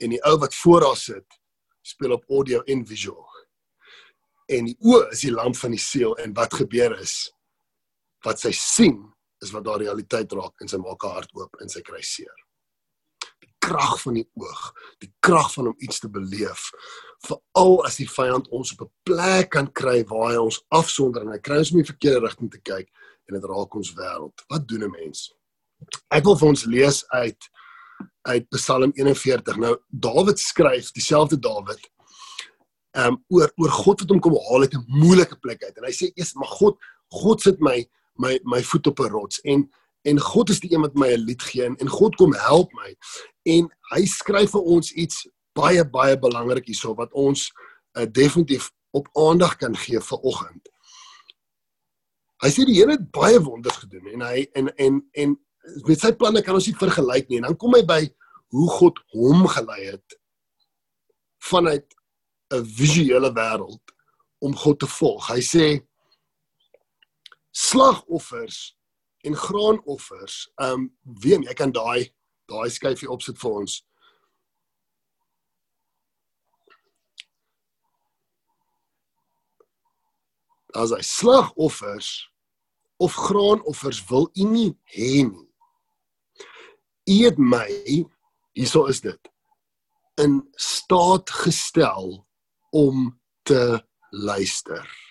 en 0.00 0.14
die 0.14 0.20
ou 0.24 0.38
wat 0.40 0.56
voor 0.62 0.86
haar 0.88 0.96
sit 0.96 1.36
speel 1.84 2.16
op 2.16 2.24
audio 2.32 2.62
en 2.72 2.86
visual. 2.88 3.28
En 4.48 4.70
die 4.70 4.76
oë 4.80 5.10
is 5.12 5.26
die 5.26 5.34
lamp 5.34 5.56
van 5.60 5.76
die 5.76 5.80
siel 5.80 6.16
en 6.24 6.32
wat 6.36 6.56
gebeur 6.62 6.96
is 7.00 7.18
wat 8.24 8.40
sy 8.40 8.54
sien 8.56 8.96
is 9.44 9.52
wat 9.52 9.66
daar 9.66 9.82
realiteit 9.84 10.32
raak 10.32 10.64
en 10.64 10.70
sy 10.72 10.80
maak 10.80 11.04
haar 11.04 11.20
hart 11.20 11.36
oop 11.36 11.60
en 11.60 11.68
sy 11.68 11.84
kry 11.84 12.00
seer. 12.00 12.43
Die 13.44 13.52
krag 13.64 13.96
van 14.02 14.16
die 14.18 14.26
oog, 14.40 14.72
die 15.04 15.10
krag 15.24 15.50
van 15.52 15.70
om 15.70 15.76
iets 15.84 16.00
te 16.00 16.10
beleef. 16.10 16.70
Veral 17.26 17.78
as 17.88 17.98
die 18.00 18.08
vyand 18.08 18.48
ons 18.48 18.72
op 18.74 18.86
'n 18.86 18.92
plek 19.08 19.50
kan 19.50 19.68
kry 19.72 20.04
waar 20.08 20.30
hy 20.32 20.36
ons 20.36 20.62
afsonder 20.68 21.22
en 21.22 21.32
hy 21.32 21.38
kry 21.38 21.58
ons 21.58 21.72
om 21.72 21.82
die 21.82 21.92
verkeerde 21.92 22.26
rigting 22.26 22.50
te 22.50 22.60
kyk 22.60 22.88
en 23.28 23.40
dit 23.40 23.48
raak 23.50 23.74
ons 23.74 23.94
wêreld. 23.94 24.44
Wat 24.48 24.68
doen 24.68 24.84
'n 24.84 24.90
mens? 24.90 25.32
Ek 26.10 26.24
wil 26.24 26.36
vir 26.36 26.48
ons 26.48 26.64
lees 26.64 27.04
uit 27.08 27.50
uit 28.22 28.48
Psalm 28.48 28.90
41. 28.94 29.56
Nou 29.56 29.76
Dawid 29.88 30.38
skryf, 30.38 30.92
dieselfde 30.92 31.38
Dawid, 31.38 31.90
ehm 32.96 33.06
um, 33.12 33.24
oor 33.28 33.52
oor 33.56 33.70
God 33.70 34.00
wat 34.00 34.10
hom 34.10 34.20
kom 34.20 34.36
haal 34.48 34.62
uit 34.62 34.74
'n 34.74 34.84
moeilike 34.86 35.36
plek 35.36 35.62
uit. 35.64 35.76
En 35.76 35.84
hy 35.84 35.92
sê 35.92 36.10
eers, 36.14 36.34
"Maar 36.34 36.48
God, 36.48 36.78
God 37.08 37.40
sit 37.40 37.60
my 37.60 37.84
my 38.16 38.38
my 38.44 38.62
voet 38.62 38.86
op 38.86 39.00
'n 39.00 39.10
rots 39.10 39.40
en 39.40 39.70
en 40.04 40.20
God 40.20 40.50
is 40.52 40.60
die 40.60 40.72
een 40.72 40.84
wat 40.84 40.94
my 40.94 41.12
'n 41.12 41.24
lied 41.24 41.42
gee 41.42 41.64
en, 41.64 41.76
en 41.76 41.88
God 41.88 42.16
kom 42.16 42.34
help 42.34 42.72
my." 42.72 42.94
En 43.44 43.68
hy 43.92 44.04
skryf 44.06 44.50
vir 44.50 44.60
ons 44.76 44.92
iets 44.92 45.26
baie 45.54 45.84
baie 45.84 46.18
belangrik 46.18 46.66
hierso 46.66 46.94
wat 46.94 47.12
ons 47.12 47.50
uh, 47.98 48.06
definitief 48.06 48.70
op 48.94 49.08
aandag 49.12 49.56
kan 49.56 49.76
gee 49.76 50.00
vir 50.00 50.18
oggend. 50.22 50.68
Hy 52.42 52.50
sê 52.50 52.66
die 52.66 52.76
Here 52.76 52.96
het 52.96 53.10
baie 53.14 53.40
wonders 53.40 53.80
gedoen 53.82 54.06
en 54.12 54.26
hy 54.26 54.46
en 54.54 54.68
en 54.76 55.00
en 55.12 55.36
met 55.88 56.00
sy 56.00 56.12
planne 56.12 56.42
kan 56.44 56.58
ons 56.58 56.66
nie 56.68 56.76
vergelyk 56.76 57.28
nie. 57.28 57.40
En 57.40 57.48
dan 57.48 57.56
kom 57.56 57.74
hy 57.74 57.82
by 57.88 58.02
hoe 58.54 58.68
God 58.70 59.00
hom 59.14 59.46
gelei 59.48 59.80
het 59.94 60.18
vanuit 61.44 61.86
'n 62.52 62.64
visuele 62.64 63.32
wêreld 63.32 63.94
om 64.38 64.56
God 64.56 64.78
te 64.78 64.86
volg. 64.86 65.28
Hy 65.28 65.40
sê 65.40 65.66
slagoffers 67.50 68.76
en 69.24 69.36
graanoffers. 69.36 70.50
Ehm 70.54 70.72
um, 70.72 70.86
weet 71.22 71.48
jy 71.48 71.54
kan 71.56 71.72
daai 71.72 72.12
daai 72.50 72.70
skyfie 72.70 73.10
opsit 73.10 73.40
vir 73.40 73.58
ons. 73.62 73.80
As 80.74 80.92
hy 80.92 81.00
slagoffers 81.06 82.10
of 82.98 83.14
graanoffers 83.14 84.02
wil 84.10 84.28
u 84.34 84.48
nie 84.50 84.72
hê 84.96 85.22
nie. 85.28 85.48
U 87.04 87.16
het 87.24 87.38
my 87.38 87.68
hierso 88.56 88.86
is 88.90 89.00
dit 89.04 89.32
in 90.20 90.40
staat 90.56 91.30
gestel 91.30 92.20
om 92.70 93.20
te 93.42 93.82
luister. 94.10 95.03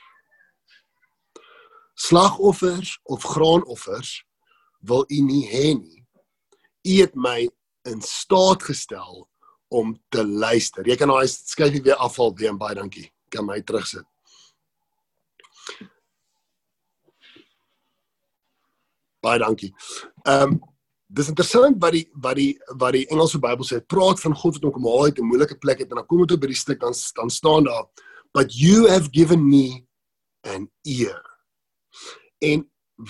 Slagoffers 1.93 3.00
of 3.03 3.23
graanoffers 3.23 4.23
wil 4.79 5.05
u 5.07 5.19
nie 5.21 5.43
hê 5.50 5.73
nie. 5.77 6.01
U 6.83 7.01
het 7.01 7.15
my 7.15 7.50
in 7.88 8.01
staat 8.01 8.63
gestel 8.63 9.27
om 9.67 9.93
te 10.09 10.25
luister. 10.25 10.88
Jy 10.88 10.97
kan 11.00 11.09
nou 11.09 11.21
skryf 11.27 11.79
weer 11.81 12.00
afval 12.01 12.33
weer 12.38 12.57
baie 12.57 12.75
dankie. 12.77 13.07
Kan 13.33 13.45
my 13.45 13.62
terugsit. 13.62 14.05
Baie 19.23 19.39
dankie. 19.39 19.73
Ehm 20.27 20.53
um, 20.53 20.62
dis 21.13 21.27
interessant 21.29 21.77
wat 21.77 21.93
die 21.93 22.07
wat 22.25 22.35
die 22.39 22.53
wat 22.79 22.95
die 22.95 23.03
Engelse 23.13 23.38
Bybel 23.38 23.67
sê, 23.67 23.77
praat 23.85 24.17
van 24.23 24.33
God 24.33 24.57
wat 24.57 24.73
hom 24.73 24.88
haal 24.89 25.03
uit 25.05 25.19
'n 25.19 25.29
moeilike 25.29 25.57
plek 25.62 25.79
het 25.79 25.91
en 25.91 26.01
dan 26.01 26.07
kom 26.09 26.25
dit 26.25 26.31
op 26.33 26.41
by 26.41 26.50
die 26.50 26.57
stuk 26.57 26.79
dan 26.79 26.93
dan 27.13 27.29
staan 27.29 27.63
daar 27.63 27.85
but 28.33 28.50
you 28.50 28.89
have 28.89 29.09
given 29.12 29.47
me 29.47 29.85
an 30.43 30.69
ear. 30.85 31.32
En 32.43 32.65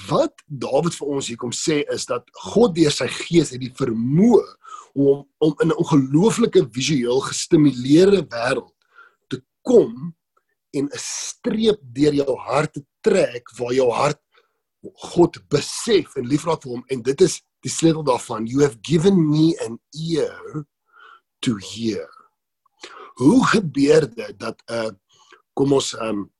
wat 0.10 0.44
Dawid 0.48 0.96
vir 0.96 1.14
ons 1.16 1.28
hier 1.28 1.40
kom 1.40 1.54
sê 1.56 1.82
is 1.94 2.06
dat 2.10 2.28
God 2.54 2.76
deur 2.78 2.94
sy 2.94 3.08
gees 3.12 3.52
het 3.54 3.62
die 3.62 3.74
vermoë 3.78 4.46
om 4.94 5.24
om 5.44 5.56
in 5.64 5.72
'n 5.72 5.80
ongelooflike 5.82 6.68
visueel 6.72 7.20
gestimuleerde 7.30 8.22
wêreld 8.30 8.74
te 9.28 9.42
kom 9.62 10.16
en 10.72 10.86
'n 10.86 11.04
streep 11.06 11.80
deur 11.82 12.14
jou 12.14 12.38
hart 12.38 12.74
te 12.74 12.84
trek 13.02 13.50
waar 13.58 13.74
jou 13.74 13.90
hart 13.92 14.22
God 15.12 15.40
besef 15.50 16.16
en 16.16 16.28
liefraak 16.28 16.64
vir 16.64 16.72
hom 16.72 16.86
en 16.88 17.02
dit 17.02 17.22
is 17.22 17.42
die 17.64 17.72
sleutel 17.72 18.04
daarvan 18.04 18.48
you 18.48 18.62
have 18.62 18.78
given 18.82 19.30
me 19.30 19.56
an 19.66 19.80
ear 19.94 20.66
to 21.40 21.58
hear. 21.58 22.10
Hoe 23.16 23.46
gebeur 23.46 24.08
dit 24.16 24.40
dat 24.40 24.64
'n 24.68 24.74
uh, 24.74 24.92
kom 25.54 25.74
ons 25.74 25.94
um, 25.94 26.33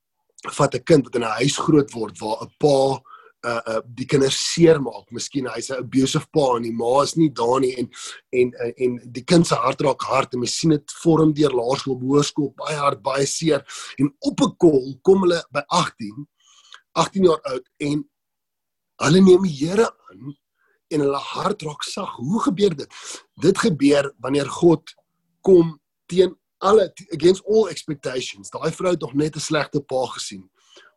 vat 0.52 0.76
'n 0.76 0.84
kind 0.84 1.06
wat 1.06 1.16
in 1.16 1.24
'n 1.24 1.40
huis 1.40 1.58
groot 1.58 1.92
word 1.92 2.20
waar 2.20 2.44
'n 2.44 2.52
pa 2.60 3.02
uh 3.46 3.62
uh 3.68 3.82
die 3.86 4.06
kinders 4.06 4.54
seermaak. 4.54 5.12
Miskien 5.12 5.48
hy's 5.48 5.70
'n 5.70 5.84
abusive 5.84 6.28
pa 6.32 6.56
en 6.56 6.64
die 6.64 6.72
ma 6.72 7.04
is 7.04 7.16
nie 7.16 7.30
daar 7.30 7.60
nie 7.60 7.76
en 7.78 7.90
en 8.32 8.54
uh, 8.60 8.72
en 8.78 9.00
die 9.12 9.24
kind 9.24 9.48
se 9.48 9.56
hart 9.56 9.82
raak 9.82 10.02
hard 10.02 10.34
en 10.34 10.40
mens 10.40 10.58
sien 10.60 10.70
dit 10.70 10.92
vorm 11.04 11.34
deur 11.34 11.52
laerskool, 11.52 12.00
hoërskool 12.00 12.54
baie 12.56 12.76
hard, 12.76 13.02
baie 13.02 13.26
seer 13.26 13.64
en 14.00 14.14
op 14.20 14.42
'n 14.42 14.56
kol 14.58 15.00
kom 15.02 15.22
hulle 15.22 15.44
by 15.52 15.64
18 15.68 16.28
18 16.94 17.24
jaar 17.24 17.42
oud 17.44 17.70
en 17.80 18.10
Hulle 19.02 19.22
neem 19.22 19.46
die 19.48 19.56
Here 19.58 19.90
aan 20.12 20.36
en 20.94 21.02
hulle 21.02 21.22
hart 21.34 21.64
raak 21.66 21.84
sag. 21.88 22.12
Hoe 22.22 22.42
gebeur 22.46 22.76
dit? 22.78 23.00
Dit 23.42 23.58
gebeur 23.58 24.12
wanneer 24.22 24.50
God 24.50 24.94
kom 25.42 25.80
teen 26.12 26.36
alle 26.64 26.88
against 27.14 27.44
all 27.46 27.68
expectations. 27.72 28.52
Daai 28.54 28.72
vrou 28.72 28.94
het 28.96 29.02
nog 29.02 29.14
net 29.14 29.36
'n 29.36 29.40
slegte 29.40 29.82
pa 29.82 30.06
gesien. 30.16 30.50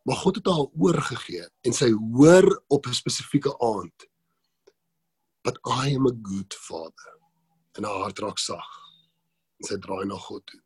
Maar 0.03 0.15
God 0.15 0.35
het 0.35 0.45
haar 0.45 0.67
oorgegee 0.79 1.49
en 1.61 1.73
sy 1.73 1.91
hoor 1.91 2.63
op 2.67 2.85
'n 2.87 2.93
spesifieke 2.93 3.59
aand. 3.59 4.07
But 5.41 5.59
I 5.65 5.95
am 5.95 6.07
a 6.07 6.15
good 6.21 6.53
father. 6.53 7.13
En 7.71 7.83
haar 7.83 8.01
hart 8.01 8.19
raak 8.19 8.37
sag. 8.37 8.69
En 9.59 9.67
sy 9.67 9.77
draai 9.77 10.05
na 10.05 10.15
God 10.15 10.45
toe. 10.45 10.61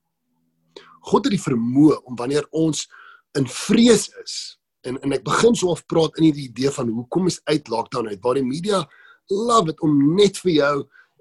God 1.00 1.24
het 1.26 1.34
die 1.34 1.52
vermoë 1.52 2.04
om 2.04 2.16
wanneer 2.16 2.48
ons 2.50 2.90
in 3.32 3.48
vrees 3.48 4.10
is, 4.24 4.62
en 4.82 4.98
en 5.02 5.14
ek 5.14 5.24
begin 5.26 5.56
so 5.56 5.72
of 5.74 5.86
praat 5.86 6.18
in 6.18 6.32
die 6.32 6.48
idee 6.48 6.72
van 6.74 6.90
hoekom 6.90 7.30
is 7.30 7.42
uit 7.50 7.70
lockdown 7.70 8.10
uit 8.10 8.22
waar 8.22 8.40
die 8.40 8.46
media 8.46 8.82
love 9.30 9.70
it 9.72 9.82
om 9.86 10.16
net 10.18 10.40
vir 10.42 10.52
jou 10.52 10.76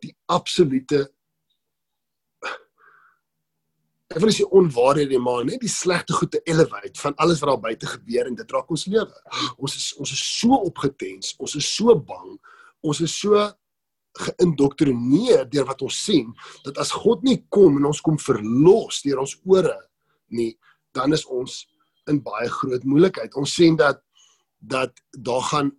die 0.04 0.14
absolute 0.32 1.04
ek 4.10 4.18
wil 4.18 4.32
sê 4.34 4.44
onwaarhede 4.58 5.18
maar 5.22 5.44
net 5.46 5.60
die 5.62 5.70
slegte 5.70 6.16
goed 6.18 6.32
te 6.34 6.40
elevate 6.50 6.98
van 6.98 7.14
alles 7.22 7.38
wat 7.40 7.52
daar 7.52 7.62
buite 7.62 7.86
gebeur 7.86 8.26
en 8.26 8.34
dit 8.34 8.52
raak 8.52 8.70
ons 8.74 8.86
lewe. 8.90 9.20
Ons 9.56 9.76
is 9.78 9.88
ons 10.02 10.12
is 10.16 10.22
so 10.40 10.58
opgetens, 10.66 11.36
ons 11.38 11.54
is 11.54 11.68
so 11.76 11.94
bang, 11.94 12.32
ons 12.82 13.00
is 13.06 13.14
so 13.14 13.44
geïndoktrineer 14.18 15.44
deur 15.52 15.68
wat 15.68 15.84
ons 15.86 16.00
sien 16.08 16.32
dat 16.64 16.80
as 16.82 16.90
God 16.90 17.22
nie 17.22 17.38
kom 17.54 17.78
en 17.78 17.86
ons 17.92 18.02
kom 18.02 18.18
verlos 18.18 18.98
deur 19.06 19.22
ons 19.22 19.36
ore 19.46 19.76
nie, 20.34 20.56
dan 20.94 21.14
is 21.14 21.22
ons 21.30 21.62
in 22.10 22.18
baie 22.22 22.48
groot 22.50 22.82
moeilikheid. 22.82 23.36
Ons 23.38 23.54
sien 23.54 23.78
dat 23.78 24.02
dat 24.60 24.92
daar 25.16 25.46
gaan 25.52 25.70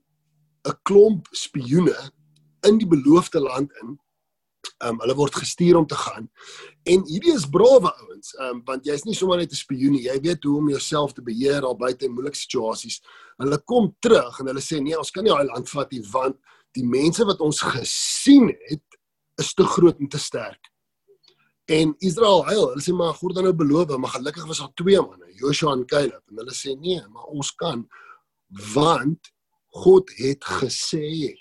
'n 0.66 0.78
klomp 0.88 1.28
spioene 1.32 1.98
in 2.68 2.78
die 2.78 2.88
beloofde 2.88 3.40
land 3.40 3.72
in. 3.82 4.00
Ehm 4.82 4.94
um, 4.94 5.00
hulle 5.04 5.16
word 5.16 5.36
gestuur 5.36 5.78
om 5.78 5.88
te 5.88 5.96
gaan. 5.96 6.30
En 6.84 7.04
hierdie 7.08 7.34
is 7.34 7.48
brawe 7.50 7.92
ouens, 7.92 8.34
ehm 8.38 8.56
um, 8.56 8.62
want 8.66 8.86
jy's 8.86 9.06
nie 9.06 9.16
sommer 9.18 9.38
net 9.38 9.52
'n 9.52 9.56
spioen 9.56 9.96
nie. 9.98 10.06
Jy 10.08 10.18
weet 10.22 10.44
hoe 10.44 10.58
om 10.58 10.70
jouself 10.70 11.14
te 11.14 11.22
beheer 11.22 11.62
daar 11.62 11.78
buite 11.78 12.06
in 12.06 12.14
moeilike 12.14 12.38
situasies. 12.38 13.02
Hulle 13.38 13.60
kom 13.66 13.96
terug 14.00 14.40
en 14.40 14.48
hulle 14.48 14.62
sê 14.62 14.82
nee, 14.82 14.98
ons 14.98 15.12
kan 15.12 15.24
nie 15.24 15.34
daai 15.34 15.46
land 15.46 15.70
vat 15.70 15.92
nie 15.92 16.04
want 16.12 16.38
die 16.72 16.86
mense 16.86 17.26
wat 17.26 17.42
ons 17.42 17.62
gesien 17.62 18.48
het 18.70 18.86
is 19.38 19.54
te 19.54 19.64
groot 19.64 20.00
en 20.00 20.08
te 20.08 20.20
sterk. 20.20 20.72
En 21.66 21.96
Israel 22.00 22.46
huil, 22.46 22.66
hulle 22.70 22.84
sê 22.84 22.94
maar 22.94 23.14
God 23.14 23.36
het 23.36 23.46
nou 23.46 23.54
beloof, 23.54 23.98
maar 23.98 24.16
gelukkig 24.18 24.48
was 24.48 24.60
daar 24.60 24.74
twee 24.76 25.02
manne, 25.02 25.30
Joshua 25.40 25.74
en 25.74 25.86
Caleb, 25.86 26.24
en 26.30 26.42
hulle 26.42 26.56
sê 26.56 26.76
nee, 26.76 27.02
maar 27.10 27.30
ons 27.32 27.52
kan 27.56 27.86
want 28.74 29.32
God 29.72 30.10
het 30.20 30.44
gesê 30.44 31.32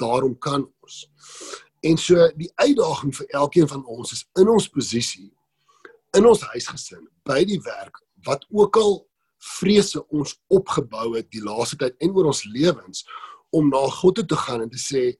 daarom 0.00 0.38
kan 0.38 0.64
ons. 0.64 1.06
En 1.88 1.96
so 2.00 2.28
die 2.36 2.50
uitdaging 2.60 3.14
vir 3.16 3.34
elkeen 3.42 3.68
van 3.70 3.84
ons 3.86 4.12
is 4.16 4.24
in 4.40 4.50
ons 4.52 4.68
posisie 4.68 5.30
in 6.16 6.24
ons 6.24 6.40
huisgesin, 6.54 7.04
by 7.28 7.42
die 7.44 7.60
werk, 7.66 8.00
wat 8.24 8.46
ook 8.48 8.78
al 8.80 8.94
vrese 9.60 10.00
ons 10.08 10.32
opgebou 10.48 11.12
het 11.18 11.28
die 11.34 11.42
laaste 11.44 11.76
tyd 11.78 11.98
en 12.02 12.14
oor 12.16 12.30
ons 12.32 12.46
lewens 12.48 13.04
om 13.54 13.68
na 13.68 13.82
God 14.00 14.18
toe 14.18 14.24
te 14.32 14.38
gaan 14.46 14.64
en 14.64 14.72
te 14.72 14.80
sê 14.80 15.10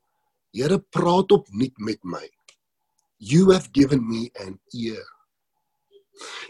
Here 0.56 0.78
praat 0.96 1.30
op 1.36 1.44
nuut 1.52 1.76
met 1.84 2.00
my 2.08 2.24
you 3.18 3.52
have 3.52 3.72
given 3.72 4.08
me 4.08 4.30
an 4.40 4.58
ear. 4.72 5.04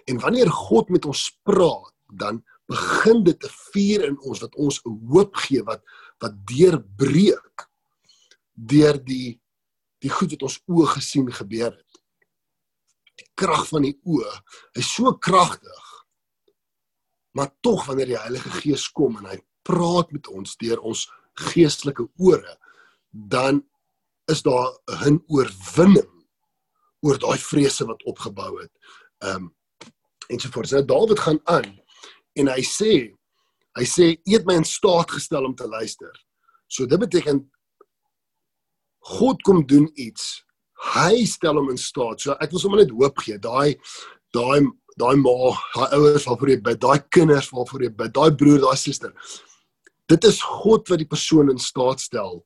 En 0.04 0.20
wanneer 0.20 0.50
God 0.50 0.88
met 0.88 1.04
ons 1.04 1.40
praat, 1.42 1.92
dan 2.08 2.44
begin 2.68 3.24
dit 3.24 3.44
'n 3.44 3.52
vuur 3.72 4.04
in 4.04 4.20
ons 4.20 4.40
wat 4.40 4.54
ons 4.54 4.80
hoop 4.84 5.36
gee 5.36 5.62
wat 5.62 5.82
wat 6.20 6.34
deurbreek 6.46 7.68
deur 8.54 9.04
die 9.04 9.40
die 10.02 10.10
goed 10.10 10.34
wat 10.34 10.46
ons 10.46 10.58
oë 10.70 10.86
gesien 10.94 11.30
gebeur 11.32 11.72
het. 11.72 12.00
Die 13.18 13.28
krag 13.38 13.66
van 13.70 13.86
die 13.86 13.96
oë 14.06 14.34
is 14.78 14.90
so 14.94 15.12
kragtig. 15.18 15.86
Maar 17.34 17.50
tog 17.60 17.86
wanneer 17.86 18.12
die 18.12 18.20
Heilige 18.20 18.50
Gees 18.60 18.88
kom 18.94 19.18
en 19.18 19.30
hy 19.30 19.38
praat 19.66 20.12
met 20.14 20.28
ons 20.32 20.56
deur 20.60 20.80
ons 20.86 21.04
geestelike 21.48 22.08
ore, 22.16 22.56
dan 23.10 23.62
is 24.30 24.42
daar 24.42 24.72
'n 25.08 25.22
oorwinning 25.28 26.14
oor 27.00 27.18
daai 27.18 27.38
vrese 27.38 27.84
wat 27.86 28.02
opgebou 28.04 28.60
het. 28.60 28.72
Ehm 29.18 29.34
um, 29.34 29.56
ensovoorts. 30.28 30.70
Nou 30.70 30.84
Dawid 30.84 31.20
gaan 31.20 31.40
aan 31.44 31.80
en 32.32 32.48
hy 32.48 32.62
sê 32.62 32.92
hy 33.78 33.84
sê 33.86 34.06
eet 34.26 34.46
my 34.46 34.58
in 34.58 34.64
staat 34.64 35.10
gestel 35.10 35.44
om 35.44 35.54
te 35.54 35.68
luister. 35.68 36.12
So 36.66 36.86
dit 36.86 36.98
beteken 36.98 37.46
God 39.08 39.42
kom 39.46 39.64
doen 39.66 39.88
iets. 39.94 40.42
Hy 40.94 41.24
stel 41.26 41.58
hom 41.58 41.70
in 41.72 41.80
staat. 41.80 42.22
So 42.22 42.36
ek 42.38 42.52
wil 42.54 42.62
sommer 42.62 42.82
net 42.82 42.94
hoop 42.94 43.18
gee. 43.24 43.38
Daai 43.42 43.76
daai 44.36 44.66
daai 44.98 45.14
ma, 45.16 45.32
daai 45.76 45.92
ouers 45.94 46.26
waarvoor 46.26 46.50
jy 46.50 46.60
bid, 46.66 46.80
daai 46.82 46.98
kinders 47.14 47.52
waarvoor 47.54 47.84
jy 47.86 47.92
bid, 47.94 48.12
daai 48.16 48.34
broer, 48.34 48.58
daai 48.64 48.78
suster. 48.78 49.12
Dit 50.10 50.24
is 50.26 50.40
God 50.42 50.88
wat 50.90 50.98
die 50.98 51.08
persoon 51.08 51.52
in 51.52 51.60
staat 51.62 52.02
stel 52.02 52.40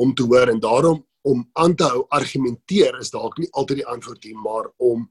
om 0.00 0.14
te 0.16 0.24
hoor 0.24 0.48
en 0.48 0.60
daarom 0.62 1.02
om 1.28 1.42
aan 1.60 1.74
te 1.76 1.84
hou 1.84 2.06
argumenteer 2.14 2.96
is 3.02 3.10
dalk 3.12 3.36
nie 3.38 3.50
altyd 3.58 3.82
die 3.82 3.88
antwoord 3.90 4.24
nie, 4.24 4.36
maar 4.38 4.70
om 4.78 5.08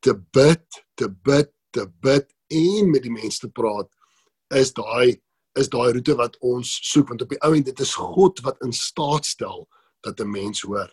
te 0.00 0.14
bid, 0.34 0.64
te 0.96 1.10
bid, 1.10 1.50
te 1.74 1.84
bid 2.00 2.30
en 2.52 2.90
met 2.92 3.04
die 3.04 3.12
mense 3.12 3.42
te 3.42 3.50
praat 3.52 3.90
is 4.56 4.72
daai 4.76 5.18
is 5.60 5.68
daai 5.68 5.92
roete 5.92 6.14
wat 6.16 6.38
ons 6.40 6.70
soek 6.88 7.10
want 7.12 7.24
op 7.24 7.32
die 7.32 7.40
ou 7.44 7.52
end 7.56 7.68
dit 7.68 7.80
is 7.84 7.92
God 7.98 8.40
wat 8.46 8.60
in 8.64 8.72
staat 8.72 9.28
stel 9.28 9.66
dat 10.02 10.20
'n 10.20 10.30
mens 10.30 10.62
hoor. 10.62 10.90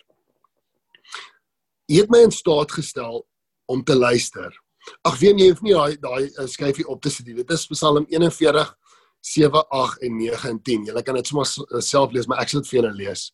Hy 1.89 1.95
het 1.97 2.09
my 2.09 2.21
in 2.23 2.31
staat 2.31 2.71
gestel 2.71 3.27
om 3.65 3.83
te 3.83 3.95
luister. 3.95 4.53
Ag 5.01 5.19
weet 5.19 5.39
jy 5.39 5.49
hoef 5.49 5.61
nie 5.61 5.73
daai 5.73 5.97
daai 5.97 6.29
uh, 6.37 6.47
skyfie 6.47 6.87
op 6.87 7.01
te 7.01 7.09
sit 7.09 7.25
nie. 7.25 7.35
Dit 7.35 7.51
is 7.51 7.67
Psalm 7.67 8.05
41 8.09 8.77
7 9.19 9.67
8 9.69 10.01
en 10.01 10.17
9 10.17 10.49
en 10.49 10.61
10. 10.61 10.85
Jy 10.85 11.01
kan 11.01 11.15
dit 11.15 11.27
sommer 11.27 11.45
uh, 11.45 11.81
self 11.81 12.11
lees, 12.11 12.27
maar 12.27 12.39
ek 12.39 12.49
sal 12.49 12.61
dit 12.61 12.69
vir 12.69 12.79
julle 12.79 12.93
lees. 12.95 13.25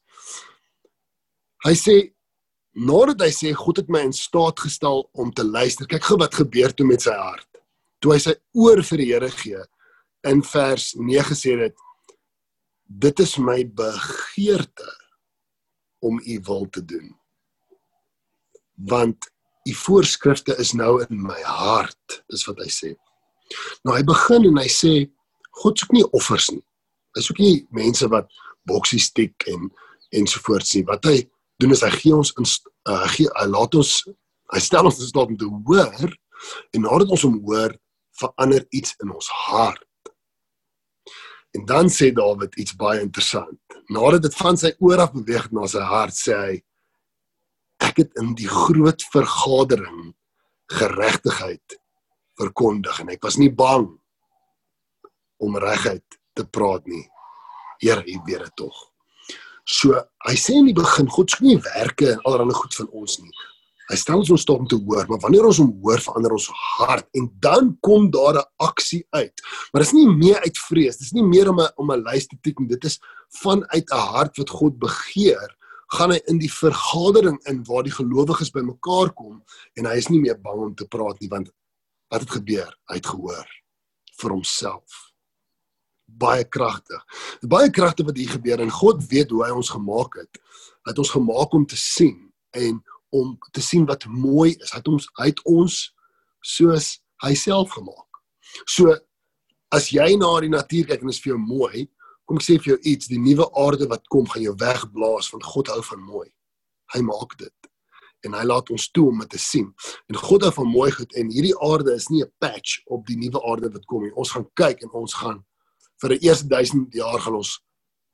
Hy 1.65 1.73
sê 1.73 1.95
nadat 2.75 3.21
hy 3.21 3.31
sê 3.31 3.53
God 3.55 3.77
het 3.77 3.89
my 3.89 4.01
in 4.07 4.13
staat 4.13 4.59
gestel 4.59 5.09
om 5.13 5.31
te 5.31 5.43
luister. 5.43 5.87
Kyk 5.87 6.03
gou 6.03 6.17
wat 6.17 6.35
gebeur 6.35 6.73
toe 6.73 6.87
met 6.87 7.01
sy 7.01 7.13
hart. 7.15 7.47
Toe 7.99 8.15
hy 8.15 8.19
sy 8.19 8.35
oor 8.53 8.83
vir 8.83 9.03
die 9.03 9.11
Here 9.13 9.31
gee 9.31 9.63
in 10.25 10.41
vers 10.43 10.93
9 10.97 11.37
sê 11.37 11.55
dit 11.59 11.83
dit 12.85 13.19
is 13.19 13.33
my 13.41 13.59
begeerte 13.77 14.91
om 16.05 16.19
u 16.21 16.39
wil 16.47 16.67
te 16.69 16.85
doen. 16.85 17.09
Want 18.89 19.29
u 19.65 19.73
voorskrifte 19.73 20.55
is 20.61 20.73
nou 20.77 20.99
in 21.07 21.21
my 21.21 21.41
hart, 21.41 22.21
is 22.33 22.45
wat 22.45 22.61
hy 22.61 22.69
sê. 22.69 22.91
Nou 23.85 23.95
hy 23.97 24.03
begin 24.05 24.45
en 24.49 24.59
hy 24.61 24.69
sê 24.69 24.93
God 25.61 25.79
soek 25.79 25.95
nie 25.95 26.05
offers 26.17 26.49
nie. 26.51 26.61
Hy 27.15 27.23
soek 27.23 27.39
nie 27.41 27.55
mense 27.73 28.07
wat 28.11 28.29
boksies 28.69 29.09
tik 29.15 29.47
en 29.51 29.69
ensovoorts 30.15 30.75
nie. 30.75 30.83
Wat 30.89 31.07
hy 31.07 31.21
doen 31.63 31.73
is 31.73 31.83
hy 31.85 31.91
gee 31.95 32.15
ons 32.15 32.33
in 32.35 32.45
uh, 32.45 33.07
gee 33.15 33.31
hy 33.39 33.47
laat 33.49 33.77
ons 33.79 33.95
hy 34.53 34.61
stel 34.61 34.85
ons 34.89 34.99
in 35.01 35.09
staat 35.09 35.31
om 35.31 35.39
te 35.39 35.49
hoor 35.49 36.11
en 36.75 36.85
nadat 36.85 37.13
ons 37.15 37.25
hom 37.25 37.39
hoor 37.47 37.73
verander 38.19 38.65
iets 38.75 38.93
in 39.03 39.13
ons 39.15 39.29
hart. 39.47 39.81
En 41.55 41.65
dan 41.65 41.89
sê 41.89 42.11
Dawid 42.11 42.57
iets 42.59 42.75
baie 42.75 43.01
interessant. 43.01 43.59
Nadat 43.87 44.25
dit 44.27 44.35
van 44.41 44.57
sy 44.59 44.73
oor 44.83 45.05
af 45.05 45.13
beweeg 45.15 45.47
na 45.55 45.67
sy 45.71 45.83
hart, 45.87 46.17
sê 46.17 46.35
hy 46.35 46.55
ek 47.85 48.01
het 48.03 48.19
in 48.19 48.33
die 48.35 48.49
groot 48.49 49.03
vergadering 49.13 50.13
geregtigheid 50.71 51.77
verkondig 52.39 52.99
en 53.03 53.11
ek 53.13 53.23
was 53.23 53.37
nie 53.39 53.51
bang 53.53 53.87
om 55.43 55.57
regheid 55.61 56.19
te 56.35 56.43
praat 56.43 56.87
nie. 56.89 57.05
Here, 57.83 58.01
U 58.01 58.19
weet 58.27 58.47
dit 58.47 58.55
tog. 58.59 58.75
So, 59.65 59.97
hy 60.27 60.35
sê 60.39 60.55
in 60.59 60.69
die 60.69 60.77
begin 60.77 61.09
God 61.11 61.31
se 61.31 61.43
nie 61.43 61.57
werke 61.63 62.11
en 62.13 62.23
allerlei 62.27 62.55
goed 62.57 62.75
van 62.79 62.89
ons 63.01 63.19
nie. 63.21 63.33
Hy 63.89 63.97
stel 64.01 64.23
ons 64.23 64.45
om 64.49 64.67
te 64.67 64.77
hoor, 64.81 65.05
maar 65.09 65.19
wanneer 65.21 65.45
ons 65.45 65.59
hom 65.61 65.73
hoor, 65.83 66.01
verander 66.01 66.33
ons 66.33 66.47
hart 66.77 67.05
en 67.13 67.27
dan 67.39 67.77
kom 67.85 68.09
daar 68.11 68.39
'n 68.41 68.49
aksie 68.57 69.05
uit. 69.09 69.41
Maar 69.71 69.83
dit 69.83 69.87
is 69.87 69.93
nie 69.93 70.07
meer 70.07 70.39
uit 70.41 70.57
vrees, 70.57 70.97
dit 70.97 71.05
is 71.05 71.13
nie 71.13 71.23
meer 71.23 71.49
om 71.49 71.59
'n 71.59 71.69
om 71.77 71.91
'n 71.91 72.03
lys 72.03 72.27
te 72.27 72.37
nie. 72.41 72.67
Dit 72.67 72.85
is 72.85 72.99
vanuit 73.29 73.89
'n 73.91 74.05
hart 74.13 74.37
wat 74.37 74.49
God 74.49 74.79
begeer, 74.79 75.55
gaan 75.87 76.11
hy 76.11 76.19
in 76.27 76.39
die 76.39 76.51
vergadering 76.51 77.37
in 77.49 77.63
waar 77.67 77.83
die 77.83 77.93
gelowiges 77.93 78.51
bymekaar 78.51 79.13
kom 79.13 79.43
en 79.77 79.85
hy 79.85 79.97
is 79.97 80.09
nie 80.09 80.19
meer 80.19 80.37
bang 80.41 80.59
om 80.59 80.75
te 80.75 80.87
praat 80.87 81.19
nie 81.19 81.29
want 81.29 81.51
wat 82.09 82.21
het 82.21 82.31
gebeur? 82.37 82.71
Hy 82.89 82.95
het 82.95 83.05
gehoor 83.09 83.47
vir 84.21 84.31
homself. 84.31 85.13
Baie 86.05 86.45
kragtig. 86.45 87.01
Baie 87.41 87.71
kragtig 87.73 88.05
wat 88.05 88.17
hier 88.17 88.29
gebeur 88.29 88.61
en 88.61 88.71
God 88.71 89.03
weet 89.09 89.33
hoe 89.33 89.43
hy 89.45 89.51
ons 89.51 89.69
gemaak 89.73 90.15
het. 90.21 90.41
Hy 90.85 90.93
het 90.93 91.01
ons 91.01 91.15
gemaak 91.15 91.53
om 91.53 91.65
te 91.65 91.77
sien 91.79 92.31
en 92.55 92.81
om 93.15 93.35
te 93.55 93.63
sien 93.63 93.85
wat 93.89 94.05
mooi 94.11 94.53
is. 94.53 94.71
Hy 94.73 94.81
het 94.81 94.91
ons 94.91 95.09
hy 95.19 95.27
het 95.31 95.41
ons 95.49 95.75
soos 96.45 96.87
hy 97.23 97.33
self 97.39 97.75
gemaak. 97.75 98.21
So 98.69 98.95
as 99.75 99.91
jy 99.93 100.15
na 100.19 100.31
die 100.43 100.51
natuur 100.53 100.89
kyk 100.89 101.03
en 101.03 101.11
dit 101.11 101.15
is 101.15 101.21
vir 101.23 101.33
jou 101.33 101.41
mooi, 101.41 101.85
kom 102.25 102.39
ek 102.39 102.45
sê 102.45 102.57
vir 102.59 102.75
jou 102.75 102.79
iets, 102.91 103.09
die 103.11 103.21
nuwe 103.21 103.47
aarde 103.61 103.87
wat 103.91 104.05
kom 104.13 104.27
gaan 104.29 104.45
jou 104.45 104.55
wegblaas 104.61 105.31
want 105.33 105.47
God 105.47 105.71
hou 105.73 105.81
van 105.91 106.03
mooi. 106.05 106.27
Hy 106.93 107.01
maak 107.05 107.37
dit 107.41 107.71
en 108.25 108.33
hy 108.33 108.45
laat 108.47 108.71
ons 108.73 108.87
toe 108.89 109.09
om 109.11 109.19
dit 109.21 109.29
te 109.35 109.41
sien. 109.41 109.67
En 110.09 110.17
God 110.17 110.47
hou 110.47 110.51
van 110.55 110.69
mooi 110.71 110.89
goed 110.95 111.11
en 111.19 111.29
hierdie 111.33 111.53
aarde 111.67 111.93
is 111.93 112.07
nie 112.09 112.23
'n 112.23 112.31
patch 112.41 112.81
op 112.85 113.05
die 113.05 113.17
nuwe 113.17 113.41
aarde 113.51 113.69
wat 113.73 113.85
kom 113.85 114.03
nie. 114.03 114.15
Ons 114.15 114.31
gaan 114.31 114.47
kyk 114.55 114.81
en 114.81 114.89
ons 114.93 115.13
gaan 115.13 115.43
vir 116.01 116.09
die 116.09 116.27
eerste 116.27 116.47
1000 116.47 116.93
jaar 116.93 117.19
gaan 117.19 117.35
ons 117.35 117.59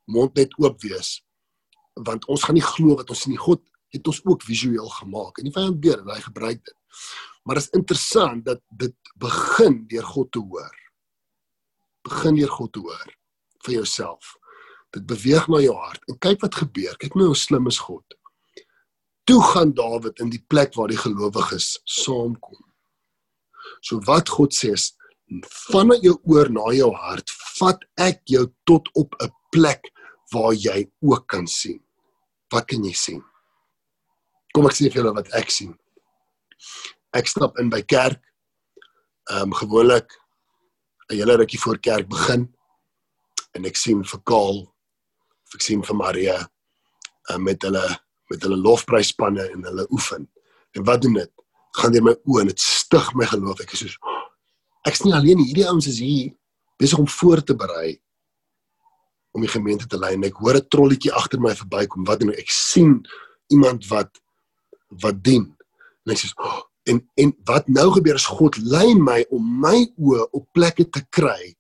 mond 0.08 0.36
net 0.36 0.52
oop 0.60 0.82
wees 0.82 1.22
want 1.96 2.26
ons 2.28 2.44
gaan 2.44 2.56
nie 2.56 2.64
glo 2.64 2.96
wat 2.96 3.10
ons 3.10 3.22
sien 3.22 3.32
nie. 3.32 3.40
God 3.40 3.62
het 3.91 4.08
ons 4.08 4.21
ook 4.25 4.43
visueel 4.47 4.89
gemaak 4.89 5.38
en 5.39 5.49
die 5.49 5.56
vyand 5.56 5.80
beer 5.84 5.99
en 5.99 6.13
hy 6.13 6.19
gebruik 6.23 6.62
dit. 6.63 6.77
Maar 7.43 7.60
dit 7.60 7.63
is 7.63 7.77
interessant 7.77 8.45
dat 8.45 8.62
dit 8.69 8.95
begin 9.19 9.82
deur 9.91 10.08
God 10.13 10.32
te 10.32 10.39
hoor. 10.39 10.77
Begin 12.08 12.38
deur 12.39 12.54
God 12.60 12.73
te 12.73 12.84
hoor 12.86 13.17
vir 13.65 13.73
jouself. 13.73 14.36
Dit 14.91 15.06
beweeg 15.08 15.47
na 15.47 15.62
jou 15.63 15.75
hart 15.75 16.04
en 16.12 16.19
kyk 16.19 16.41
wat 16.43 16.60
gebeur. 16.63 16.97
Kyk 16.99 17.15
nou 17.15 17.32
hoe 17.32 17.38
slim 17.39 17.69
is 17.71 17.80
God. 17.80 18.17
Toe 19.30 19.39
gaan 19.51 19.73
Dawid 19.77 20.19
in 20.23 20.32
die 20.34 20.43
plek 20.49 20.75
waar 20.75 20.91
die 20.91 20.99
gelowiges 20.99 21.75
saamkom. 21.86 22.60
So 23.82 24.01
wat 24.08 24.30
God 24.30 24.56
sê 24.56 24.73
is 24.75 24.91
vanuit 25.71 26.04
jou 26.04 26.17
oor 26.27 26.49
na 26.51 26.71
jou 26.75 26.89
hart, 26.97 27.32
vat 27.60 27.84
ek 28.01 28.23
jou 28.27 28.47
tot 28.67 28.89
op 28.99 29.15
'n 29.21 29.32
plek 29.51 29.91
waar 30.34 30.54
jy 30.54 30.89
ook 31.01 31.27
kan 31.27 31.47
sien. 31.47 31.80
Wat 32.51 32.67
kan 32.67 32.84
jy 32.84 32.93
sien? 32.93 33.23
Kom 34.54 34.68
ek 34.68 34.76
sê 34.78 34.90
vir 34.90 35.02
julle 35.02 35.16
wat 35.16 35.32
ek 35.38 35.52
sien. 35.52 35.74
Ek 37.16 37.28
stap 37.28 37.60
in 37.60 37.70
by 37.70 37.82
kerk. 37.82 38.22
Ehm 39.32 39.52
um, 39.52 39.54
gewoonlik 39.54 40.08
'n 41.12 41.16
hele 41.16 41.38
rukkie 41.38 41.60
voor 41.60 41.78
kerk 41.80 42.08
begin 42.10 42.48
en 43.54 43.66
ek 43.66 43.76
sien 43.76 44.04
vir 44.04 44.22
Kaal 44.24 44.72
ek 45.56 45.64
sien 45.66 45.84
vir 45.84 45.98
Maria 46.00 46.38
uh, 47.30 47.38
met 47.38 47.62
hulle 47.68 47.84
met 48.32 48.44
hulle 48.46 48.56
lofpryspanne 48.56 49.44
en 49.52 49.66
hulle 49.68 49.84
oefen. 49.92 50.24
En 50.72 50.86
wat 50.88 51.02
doen 51.04 51.18
dit? 51.20 51.32
Gaan 51.76 51.92
deur 51.92 52.06
my 52.06 52.14
oë 52.16 52.46
en 52.46 52.52
dit 52.52 52.64
stig 52.64 53.10
my 53.20 53.28
geloof. 53.28 53.60
Ek 53.60 53.74
is 53.76 53.84
so 53.84 54.14
ek's 54.88 55.04
nie 55.04 55.12
alleen 55.14 55.42
nie. 55.42 55.50
Hierdie 55.50 55.68
ouens 55.68 55.90
is 55.92 56.00
hier 56.00 56.32
besig 56.80 57.02
om 57.02 57.10
voor 57.20 57.44
te 57.44 57.56
berei 57.58 58.00
om 59.36 59.44
die 59.44 59.52
gemeente 59.52 59.88
te 59.88 60.00
lei 60.00 60.16
en 60.16 60.24
ek 60.28 60.40
hoor 60.40 60.58
'n 60.60 60.68
trolletjie 60.72 61.12
agter 61.12 61.40
my 61.40 61.54
verbykom. 61.56 62.08
Wat 62.08 62.20
doen 62.20 62.32
ek? 62.32 62.48
Ek 62.48 62.52
sien 62.52 63.04
iemand 63.52 63.88
wat 63.88 64.10
wat 65.04 65.23
dien. 65.23 65.47
En 66.06 66.13
hy 66.13 66.17
sê 66.19 66.32
oh, 66.38 66.60
en 66.89 67.01
en 67.21 67.34
wat 67.49 67.67
nou 67.67 67.88
gebeur 67.95 68.17
is 68.17 68.25
God 68.25 68.58
lei 68.58 68.93
my 68.97 69.21
om 69.30 69.45
my 69.62 69.86
oë 70.01 70.27
op 70.32 70.47
plekke 70.56 70.88
te 70.89 71.04
kry 71.13 71.54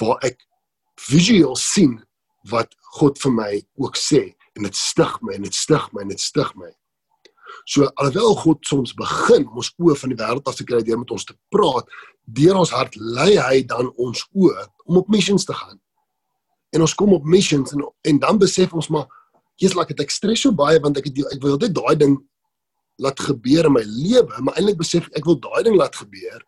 waar 0.00 0.20
ek 0.26 0.40
visueel 1.08 1.56
sien 1.56 1.96
wat 2.50 2.74
God 2.98 3.18
vir 3.22 3.32
my 3.32 3.50
ook 3.80 3.96
sê 3.96 4.30
en 4.56 4.66
dit 4.66 4.76
stig 4.76 5.16
my 5.24 5.36
en 5.36 5.48
dit 5.48 5.56
stig 5.56 5.88
my 5.94 6.04
en 6.04 6.12
dit 6.12 6.22
stig 6.22 6.50
my. 6.58 6.70
So 7.66 7.88
alhoewel 8.00 8.34
God 8.40 8.64
soms 8.66 8.94
begin 8.96 9.46
om 9.48 9.60
ons 9.62 9.72
oë 9.80 9.96
van 10.02 10.12
die 10.12 10.18
wêreld 10.18 10.48
af 10.48 10.58
te 10.58 10.66
kry 10.66 10.82
deur 10.86 11.00
met 11.02 11.12
ons 11.14 11.26
te 11.26 11.36
praat, 11.54 11.88
deur 12.24 12.60
ons 12.62 12.72
hart 12.74 12.96
lei 12.96 13.34
hy 13.38 13.62
dan 13.68 13.90
ons 13.96 14.24
oë 14.34 14.66
om 14.86 15.00
op 15.02 15.08
missions 15.12 15.46
te 15.46 15.56
gaan. 15.56 15.78
En 16.74 16.84
ons 16.86 16.94
kom 16.94 17.14
op 17.16 17.26
missions 17.26 17.72
en 17.74 17.86
en 18.12 18.22
dan 18.22 18.38
besef 18.38 18.74
ons 18.76 18.90
maar 18.92 19.08
jy's 19.60 19.76
like 19.76 19.96
ek 20.00 20.12
stres 20.12 20.44
so 20.44 20.56
baie 20.56 20.80
want 20.80 20.98
ek 20.98 21.10
het 21.10 21.24
ek 21.34 21.42
wil 21.42 21.58
dit 21.60 21.74
daai 21.76 21.96
ding 21.98 22.18
laat 23.00 23.20
gebeur 23.20 23.68
in 23.68 23.76
my 23.76 23.84
lewe, 23.86 24.42
maar 24.44 24.56
eintlik 24.58 24.80
besef 24.80 25.08
ek 25.16 25.26
wil 25.28 25.38
daai 25.40 25.62
ding 25.66 25.78
laat 25.78 25.96
gebeur 25.96 26.40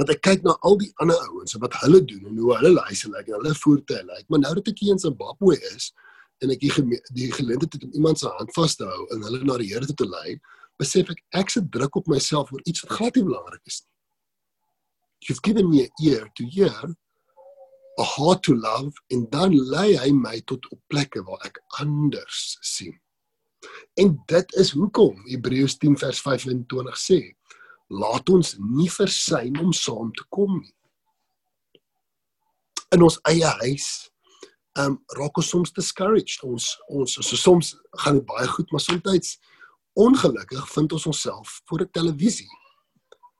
want 0.00 0.08
ek 0.08 0.22
kyk 0.24 0.44
na 0.46 0.54
al 0.64 0.78
die 0.80 0.88
ander 1.04 1.18
ouens 1.28 1.52
en 1.52 1.60
wat 1.60 1.74
hulle 1.82 2.00
doen 2.08 2.30
en 2.30 2.38
hoe 2.40 2.54
hulle 2.56 2.70
lyk 2.78 3.02
en 3.04 3.12
like, 3.12 3.28
hulle 3.34 3.52
voertuie 3.60 4.00
lyk. 4.08 4.24
Maar 4.32 4.40
nou 4.44 4.52
dat 4.58 4.70
ek 4.72 4.80
hier 4.80 4.94
in 4.94 5.02
Zimbabwe 5.02 5.58
is 5.74 5.90
en 6.42 6.52
ek 6.54 6.62
die, 6.64 7.00
die 7.14 7.28
geleentheid 7.36 7.76
het 7.76 7.84
om 7.86 7.92
iemand 8.00 8.20
se 8.20 8.30
hand 8.38 8.54
vas 8.56 8.76
te 8.78 8.88
hou 8.88 9.04
en 9.14 9.26
hulle 9.28 9.42
na 9.44 9.58
die 9.60 9.68
Here 9.68 9.86
te 9.86 10.08
lei, 10.08 10.38
besef 10.80 11.12
ek 11.12 11.20
ek 11.42 11.52
se 11.52 11.62
druk 11.76 12.00
op 12.00 12.08
myself 12.10 12.52
oor 12.54 12.64
iets 12.64 12.86
wat 12.86 12.96
glad 12.96 13.20
nie 13.20 13.26
belangrik 13.28 13.62
is 13.68 13.82
nie. 13.84 13.90
You've 15.28 15.44
given 15.46 15.68
me 15.70 15.84
a 15.84 15.88
ear 16.02 16.26
to 16.34 16.48
hear, 16.50 16.96
a 18.00 18.06
heart 18.16 18.42
to 18.48 18.56
love 18.56 18.96
en 19.12 19.28
dan 19.30 19.54
lei 19.54 19.92
hy 20.00 20.10
my 20.16 20.40
tot 20.50 20.66
op 20.72 20.80
plekke 20.90 21.22
waar 21.28 21.44
ek 21.46 21.60
anders 21.84 22.56
sien. 22.64 22.96
En 24.00 24.14
dit 24.26 24.54
is 24.62 24.70
hoekom 24.76 25.18
Hebreërs 25.28 25.76
10 25.82 25.98
vers 25.98 26.20
25 26.20 26.98
sê: 26.98 27.20
Laat 27.88 28.28
ons 28.32 28.56
nie 28.58 28.90
versuim 28.90 29.58
om 29.60 29.72
saam 29.72 30.12
te 30.16 30.24
kom 30.28 30.58
nie. 30.60 30.74
In 32.92 33.02
ons 33.02 33.18
eie 33.28 33.52
huis, 33.64 33.88
ehm 34.78 34.94
um, 34.94 34.98
raak 35.18 35.36
ons 35.36 35.48
soms 35.48 35.72
discouraged. 35.72 36.44
Ons 36.48 36.72
ons 36.88 37.18
so 37.20 37.36
soms 37.36 37.74
gaan 38.04 38.20
dit 38.20 38.26
baie 38.28 38.48
goed, 38.48 38.70
maar 38.72 38.80
soms 38.80 39.36
ongelukkig 39.92 40.68
vind 40.72 40.92
ons 40.92 41.06
onsself 41.06 41.60
voor 41.68 41.82
'n 41.82 41.90
televisie 41.90 42.48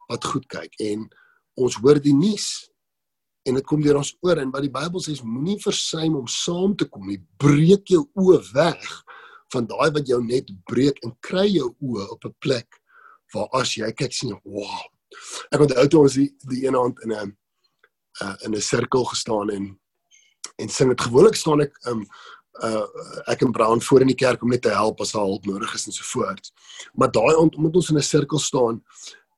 wat 0.08 0.24
goed 0.24 0.46
kyk 0.46 0.74
en 0.80 1.08
ons 1.54 1.76
hoor 1.80 2.00
die 2.00 2.14
nuus 2.14 2.68
en 3.42 3.54
dit 3.54 3.64
kom 3.64 3.80
deur 3.82 3.96
ons 3.96 4.16
oor 4.20 4.38
en 4.38 4.50
wat 4.50 4.62
die 4.62 4.70
Bybel 4.70 5.00
sê 5.00 5.12
is 5.16 5.24
moenie 5.24 5.58
versuim 5.62 6.16
om 6.16 6.26
saam 6.26 6.76
te 6.76 6.84
kom 6.84 7.06
nie. 7.06 7.18
Breek 7.38 7.88
jou 7.88 8.04
oë 8.14 8.38
weg 8.52 8.84
van 9.52 9.66
daai 9.66 9.90
wat 9.92 10.06
jou 10.08 10.20
net 10.24 10.50
breek 10.64 10.98
en 11.04 11.16
kry 11.20 11.46
jou 11.48 11.74
oë 11.80 12.08
op 12.14 12.24
'n 12.24 12.34
plek 12.38 12.80
waar 13.34 13.48
as 13.60 13.76
jy 13.76 13.92
kyk 13.92 14.12
sien, 14.12 14.40
wow. 14.44 14.82
Ek 15.52 15.60
onthou 15.60 15.86
toe 15.88 16.00
ons 16.00 16.14
die, 16.14 16.30
die 16.48 16.66
een 16.66 16.76
aand 16.76 17.00
in 17.04 17.12
'n 17.12 17.36
uh, 18.22 18.36
in 18.44 18.54
'n 18.54 18.60
sirkel 18.60 19.04
gestaan 19.04 19.50
en 19.50 19.80
en 20.56 20.68
sing 20.68 20.88
dit 20.88 21.00
gewoonlik 21.00 21.34
staan 21.34 21.60
ek 21.60 21.74
um 21.86 22.06
uh 22.62 22.84
ek 23.32 23.42
en 23.42 23.52
Brown 23.52 23.80
voor 23.80 24.00
in 24.00 24.12
die 24.12 24.22
kerk 24.24 24.42
om 24.42 24.50
net 24.52 24.62
te 24.62 24.68
help 24.68 25.00
as 25.00 25.12
daar 25.12 25.24
hulp 25.24 25.46
nodig 25.46 25.74
is 25.74 25.86
en 25.86 25.92
so 25.92 26.04
voort. 26.04 26.52
Maar 26.94 27.10
daai 27.10 27.36
aand 27.36 27.56
omdat 27.56 27.76
ons 27.76 27.90
in 27.90 27.96
'n 27.96 28.02
sirkel 28.02 28.38
staan, 28.38 28.82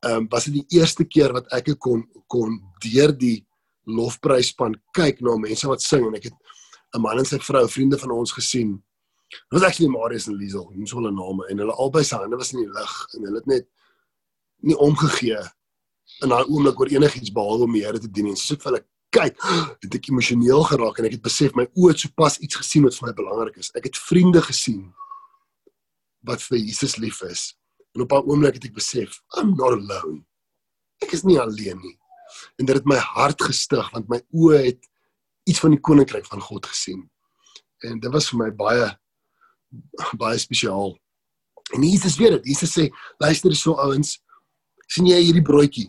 um 0.01 0.27
was 0.29 0.45
dit 0.45 0.55
die 0.55 0.79
eerste 0.79 1.05
keer 1.05 1.33
wat 1.33 1.47
ek 1.53 1.79
kon 1.79 2.07
kon 2.27 2.61
deur 2.83 3.13
die 3.13 3.47
lofpryspan 3.87 4.75
kyk 4.93 5.21
na 5.21 5.37
mense 5.37 5.67
wat 5.69 5.83
sing 5.83 6.07
en 6.07 6.15
ek 6.15 6.25
het 6.25 6.39
'n 6.95 7.01
man 7.01 7.19
en 7.19 7.25
sy 7.25 7.39
vrou, 7.39 7.69
vriende 7.69 7.99
van 7.99 8.11
ons 8.11 8.33
gesien. 8.33 8.83
Dit 9.51 9.59
was 9.59 9.63
actually 9.63 9.91
Marius 9.91 10.29
en 10.29 10.37
Liesel, 10.39 10.71
nie 10.75 10.87
so 10.87 10.99
'n 11.01 11.15
name 11.15 11.47
en 11.51 11.59
hulle 11.59 11.73
albei 11.73 12.05
se 12.05 12.17
hande 12.17 12.37
was 12.37 12.53
in 12.53 12.61
die 12.61 12.73
lug 12.73 12.95
en 13.15 13.25
hulle 13.27 13.39
het 13.43 13.47
net 13.47 13.69
nie 14.63 14.77
omgegee 14.77 15.43
in 16.23 16.29
daai 16.29 16.45
oomblik 16.45 16.81
oor 16.81 16.89
enigiets 16.89 17.33
behalwe 17.33 17.65
om 17.65 17.73
die 17.73 17.85
Here 17.85 17.99
te 17.99 18.11
dien 18.11 18.27
en 18.27 18.37
soos 18.37 18.59
vir 18.63 18.71
hulle 18.71 18.85
kyk, 19.11 19.37
het 19.83 19.95
ek 19.95 20.09
emosioneel 20.09 20.65
geraak 20.65 20.99
en 20.99 21.05
ek 21.05 21.19
het 21.19 21.23
besef 21.23 21.55
my 21.55 21.67
oë 21.77 21.93
het 21.93 22.01
sopas 22.01 22.39
iets 22.39 22.57
gesien 22.57 22.85
wat 22.85 22.95
vir 22.95 23.09
my 23.09 23.15
belangrik 23.15 23.57
is. 23.57 23.71
Ek 23.75 23.85
het 23.85 23.97
vriende 23.97 24.43
gesien 24.43 24.95
wat 26.23 26.43
vir 26.43 26.59
Jesus 26.59 26.97
lief 26.97 27.23
is. 27.23 27.55
En 27.95 28.03
op 28.03 28.13
'n 28.13 28.27
oomblik 28.27 28.55
het 28.55 28.65
ek 28.65 28.75
besef, 28.75 29.23
I'm 29.37 29.55
not 29.55 29.73
alone. 29.73 30.25
Ek 31.03 31.13
is 31.13 31.23
nie 31.23 31.39
alleen 31.39 31.79
nie 31.81 31.99
en 32.59 32.67
dit 32.67 32.77
het 32.77 32.89
my 32.89 32.99
hart 32.99 33.43
gestig 33.43 33.89
want 33.95 34.11
my 34.11 34.21
oë 34.35 34.61
het 34.69 34.91
iets 35.51 35.61
van 35.63 35.75
die 35.75 35.81
koninkryk 35.81 36.27
van 36.27 36.43
God 36.43 36.67
gesien. 36.67 37.05
En 37.85 38.01
dit 38.01 38.13
was 38.13 38.31
vir 38.31 38.41
my 38.41 38.51
baie 38.57 38.87
baie 40.21 40.39
spesiaal. 40.39 40.95
En 41.75 41.83
Jesus 41.83 42.19
weet 42.21 42.39
dit. 42.39 42.53
Jesus 42.53 42.73
sê, 42.77 42.89
luister 43.23 43.51
hierso 43.51 43.77
ouens, 43.81 44.19
sien 44.89 45.07
jy 45.09 45.21
hierdie 45.23 45.45
broodjie? 45.45 45.89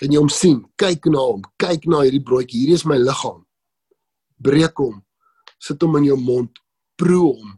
Kan 0.00 0.12
jy 0.12 0.20
hom 0.20 0.32
sien? 0.32 0.62
Kyk 0.80 1.08
na 1.12 1.24
hom. 1.24 1.44
Kyk 1.60 1.86
na 1.88 2.02
hierdie 2.04 2.24
broodjie. 2.24 2.62
Hierdie 2.62 2.80
is 2.80 2.86
my 2.88 2.98
liggaam. 3.00 3.44
Breek 4.42 4.76
hom. 4.80 5.02
Sit 5.62 5.82
hom 5.84 5.96
in 6.00 6.10
jou 6.10 6.18
mond. 6.20 6.58
Proe 7.00 7.32
hom 7.36 7.54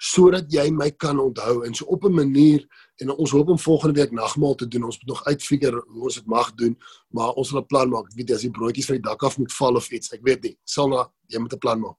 sodat 0.00 0.48
jy 0.48 0.64
my 0.72 0.88
kan 0.96 1.18
onthou 1.20 1.60
en 1.66 1.74
so 1.76 1.84
op 1.92 2.04
'n 2.04 2.14
manier 2.14 2.64
en 2.96 3.10
ons 3.10 3.30
hoop 3.30 3.48
om 3.48 3.58
volgende 3.58 4.00
week 4.00 4.12
nagmaal 4.12 4.54
te 4.54 4.68
doen. 4.68 4.84
Ons 4.84 4.98
moet 4.98 5.08
nog 5.08 5.24
uitfigure 5.24 5.84
hoe 5.86 6.02
ons 6.02 6.14
dit 6.14 6.26
mag 6.26 6.54
doen, 6.54 6.76
maar 7.08 7.32
ons 7.32 7.50
wil 7.50 7.60
'n 7.60 7.66
plan 7.66 7.88
maak. 7.88 8.06
Ek 8.08 8.16
weet 8.16 8.30
as 8.32 8.40
die 8.40 8.50
broodjies 8.50 8.86
van 8.86 8.96
die 8.96 9.02
dak 9.02 9.22
af 9.22 9.38
moet 9.38 9.52
val 9.52 9.76
of 9.76 9.90
iets, 9.90 10.12
ek 10.12 10.20
weet 10.22 10.42
nie. 10.42 10.58
Sal 10.64 10.88
na 10.88 11.10
jy 11.26 11.38
moet 11.38 11.52
'n 11.52 11.58
plan 11.58 11.80
maak. 11.80 11.96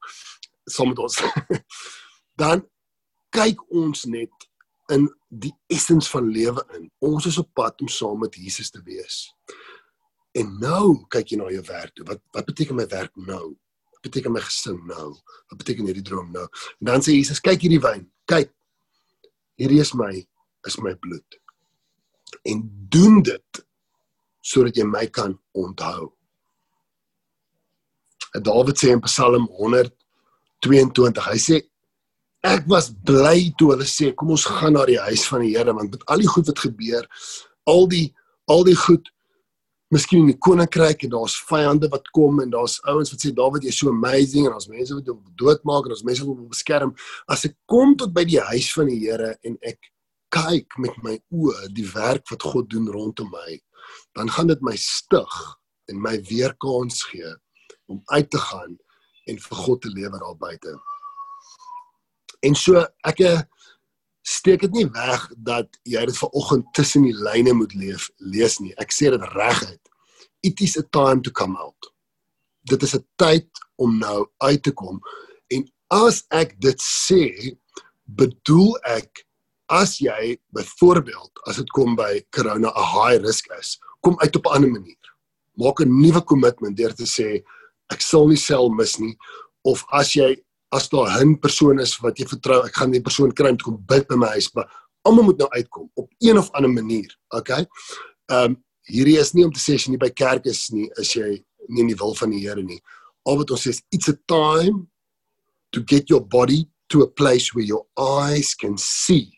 Saam 0.66 0.88
met 0.88 1.00
ons. 1.00 1.22
Dan 2.42 2.66
kyk 3.32 3.64
ons 3.72 4.06
net 4.12 4.48
in 4.92 5.08
die 5.30 5.54
essens 5.72 6.10
van 6.12 6.28
lewe 6.28 6.64
in. 6.78 6.90
Ons 7.04 7.30
is 7.30 7.40
op 7.40 7.52
pad 7.56 7.82
om 7.82 7.90
saam 7.92 8.20
met 8.20 8.36
Jesus 8.36 8.72
te 8.72 8.82
wees. 8.84 9.24
En 10.38 10.52
nou 10.60 11.04
kyk 11.12 11.34
jy 11.34 11.40
na 11.40 11.50
jou 11.52 11.64
werk 11.68 11.96
toe. 11.96 12.08
Wat 12.08 12.22
wat 12.36 12.48
beteken 12.48 12.78
my 12.78 12.88
werk 12.92 13.16
nou? 13.16 13.54
Wat 13.96 14.04
beteken 14.08 14.36
my 14.36 14.44
gesin 14.44 14.80
nou? 14.88 15.10
Wat 15.52 15.60
beteken 15.60 15.88
hierdie 15.88 16.06
droom 16.08 16.32
nou? 16.36 16.48
En 16.80 16.92
dan 16.92 17.04
sê 17.04 17.16
Jesus, 17.16 17.44
kyk 17.44 17.64
hierdie 17.64 17.82
wyn. 17.84 18.08
Kyk. 18.32 18.52
Hierdie 19.60 19.82
is 19.84 19.94
my 19.96 20.14
is 20.68 20.78
my 20.84 20.94
bloed. 21.04 21.40
En 22.48 22.64
doen 22.92 23.22
dit 23.24 23.64
sodat 24.42 24.78
jy 24.78 24.86
my 24.88 25.06
kan 25.14 25.36
onthou. 25.58 26.12
En 28.36 28.44
Dawid 28.44 28.80
sê 28.80 28.94
in 28.96 29.04
Psalm 29.04 29.48
122, 29.60 31.28
hy 31.28 31.40
sê 31.42 31.60
ek 32.48 32.68
was 32.70 32.90
bly 33.06 33.52
toe 33.58 33.72
hulle 33.76 33.88
sê 33.90 34.12
kom 34.18 34.34
ons 34.34 34.46
gaan 34.50 34.74
na 34.78 34.86
die 34.90 35.00
huis 35.00 35.26
van 35.30 35.44
die 35.46 35.56
Here 35.56 35.74
want 35.78 35.94
met 35.94 36.06
al 36.10 36.24
die 36.24 36.30
goed 36.30 36.48
wat 36.50 36.60
gebeur, 36.60 37.08
al 37.70 37.88
die 37.92 38.08
al 38.50 38.66
die 38.68 38.78
goed 38.78 39.12
Miskien 39.92 40.22
in 40.24 40.30
die 40.30 40.40
koninkryk 40.40 41.02
en 41.04 41.12
daar's 41.12 41.34
vyande 41.50 41.90
wat 41.92 42.06
kom 42.16 42.38
en 42.40 42.52
daar's 42.54 42.78
ouens 42.88 43.10
wat 43.12 43.26
sê 43.26 43.34
Dawid 43.36 43.66
jy's 43.68 43.82
so 43.82 43.92
amazing 43.92 44.46
en 44.48 44.54
daar's 44.56 44.70
mense 44.72 44.96
wat 44.96 45.10
jou 45.10 45.18
doodmaak 45.42 45.84
en 45.84 45.92
daar's 45.92 46.06
mense 46.08 46.24
wat 46.24 46.38
jou 46.40 46.48
beskerm. 46.48 46.94
As 47.28 47.44
ek 47.50 47.58
kom 47.68 47.98
tot 48.00 48.14
by 48.16 48.24
die 48.24 48.40
huis 48.54 48.70
van 48.72 48.88
die 48.88 49.02
Here 49.02 49.34
en 49.44 49.58
ek 49.68 49.92
kyk 50.32 50.80
met 50.80 50.96
my 51.04 51.18
oë 51.36 51.68
die 51.76 51.90
werk 51.92 52.24
wat 52.32 52.48
God 52.54 52.72
doen 52.72 52.88
rondom 52.88 53.28
my, 53.36 53.58
dan 54.16 54.32
gaan 54.32 54.48
dit 54.54 54.64
my 54.64 54.78
stig 54.80 55.36
en 55.92 56.00
my 56.00 56.16
weer 56.32 56.56
kans 56.64 57.04
gee 57.12 57.36
om 57.92 58.00
uit 58.16 58.32
te 58.32 58.40
gaan 58.40 58.80
en 59.28 59.44
vir 59.44 59.64
God 59.66 59.84
te 59.84 59.92
lewe 59.92 60.24
daar 60.24 60.40
buite. 60.40 60.78
En 62.42 62.56
so 62.58 62.82
ek 63.08 63.22
eh, 63.26 63.42
steek 64.26 64.62
dit 64.66 64.74
nie 64.82 64.88
weg 64.94 65.26
dat 65.38 65.70
jy 65.90 66.04
dit 66.10 66.18
vanoggend 66.18 66.68
tussen 66.78 67.06
die 67.08 67.16
lyne 67.16 67.54
moet 67.58 67.74
leef 67.78 68.10
lees 68.18 68.60
nie. 68.62 68.74
Ek 68.82 68.94
sê 68.94 69.10
dit 69.14 69.26
reguit. 69.34 69.82
It 70.46 70.62
is 70.62 70.78
a 70.78 70.84
time 70.94 71.22
to 71.26 71.32
come 71.32 71.58
out. 71.58 71.92
Dit 72.70 72.84
is 72.84 72.96
'n 72.96 73.06
tyd 73.18 73.50
om 73.78 73.98
nou 73.98 74.30
uit 74.38 74.64
te 74.64 74.72
kom. 74.72 75.02
En 75.50 75.66
as 75.90 76.24
ek 76.30 76.60
dit 76.62 76.80
sê, 76.82 77.58
bedoel 78.06 78.78
ek 78.86 79.26
as 79.70 80.00
jy 80.00 80.38
byvoorbeeld 80.54 81.32
as 81.48 81.58
dit 81.58 81.70
kom 81.70 81.96
by 81.96 82.22
corona 82.36 82.70
'n 82.70 82.90
high 82.96 83.22
risk 83.24 83.48
is, 83.60 83.80
kom 84.02 84.20
uit 84.20 84.36
op 84.36 84.46
'n 84.46 84.54
ander 84.56 84.72
manier. 84.72 85.06
Maak 85.58 85.82
'n 85.82 86.02
nuwe 86.02 86.22
kommitment 86.22 86.78
deur 86.78 86.94
te 86.94 87.06
sê 87.06 87.44
ek 87.92 88.02
sal 88.02 88.28
nie 88.28 88.38
sel 88.38 88.70
mis 88.70 89.00
nie 89.00 89.18
of 89.64 89.86
as 89.92 90.16
jy 90.16 90.36
as 90.72 90.90
daar 90.90 91.22
'n 91.22 91.40
persoon 91.40 91.80
is 91.80 91.98
wat 92.00 92.18
jy 92.18 92.26
vertrou, 92.26 92.66
ek 92.66 92.76
gaan 92.76 92.92
die 92.92 93.02
persoon 93.02 93.32
kry 93.32 93.50
om 93.50 93.58
te 93.58 93.64
kom 93.64 93.84
bid 93.86 94.08
by 94.08 94.16
my 94.16 94.28
huis, 94.28 94.54
maar 94.54 94.68
almal 95.02 95.24
moet 95.24 95.38
nou 95.38 95.50
uitkom 95.50 95.90
op 95.94 96.12
een 96.20 96.38
of 96.38 96.52
ander 96.52 96.72
manier, 96.72 97.18
okay? 97.30 97.66
Ehm 98.32 98.52
um, 98.52 98.64
hierdie 98.92 99.20
is 99.20 99.34
nie 99.34 99.46
om 99.46 99.52
te 99.52 99.60
sê 99.60 99.76
as 99.76 99.86
jy 99.86 99.92
nie 99.92 100.02
by 100.02 100.10
kerk 100.10 100.46
is 100.46 100.70
nie, 100.72 100.90
is 100.98 101.14
jy 101.14 101.44
nie 101.68 101.82
in 101.82 101.92
die 101.92 101.96
wil 101.96 102.16
van 102.16 102.32
die 102.34 102.42
Here 102.42 102.64
nie. 102.64 102.82
Al 103.26 103.38
wat 103.38 103.52
ons 103.52 103.64
sê 103.64 103.70
is 103.70 103.82
it's 103.92 104.10
a 104.10 104.18
time 104.28 104.88
to 105.72 105.84
get 105.84 106.10
your 106.10 106.22
body 106.22 106.66
to 106.90 107.04
a 107.04 107.08
place 107.08 107.54
where 107.54 107.66
your 107.66 107.86
eyes 107.98 108.54
can 108.56 108.78
see 108.78 109.32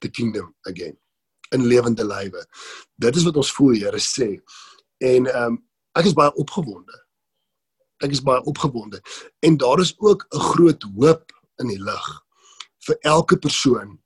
the 0.00 0.08
kingdom 0.08 0.54
again 0.66 0.96
in 1.52 1.66
lewende 1.66 2.04
lywe. 2.04 2.44
Dit 2.98 3.16
is 3.16 3.24
wat 3.24 3.36
ons 3.36 3.52
voel 3.52 3.74
Here 3.74 3.98
sê. 3.98 4.38
En 4.98 5.26
ehm 5.26 5.54
um, 5.54 5.62
ek 5.98 6.06
is 6.06 6.14
baie 6.14 6.34
opgewonde. 6.38 6.98
Ek 8.00 8.14
is 8.16 8.22
baie 8.24 8.42
opgewonde 8.48 9.00
en 9.40 9.56
daar 9.56 9.80
is 9.80 9.94
ook 9.98 10.26
'n 10.30 10.40
groot 10.40 10.82
hoop 10.96 11.32
in 11.60 11.68
die 11.68 11.82
lig 11.82 12.08
vir 12.86 12.96
elke 13.00 13.36
persoon 13.36 13.98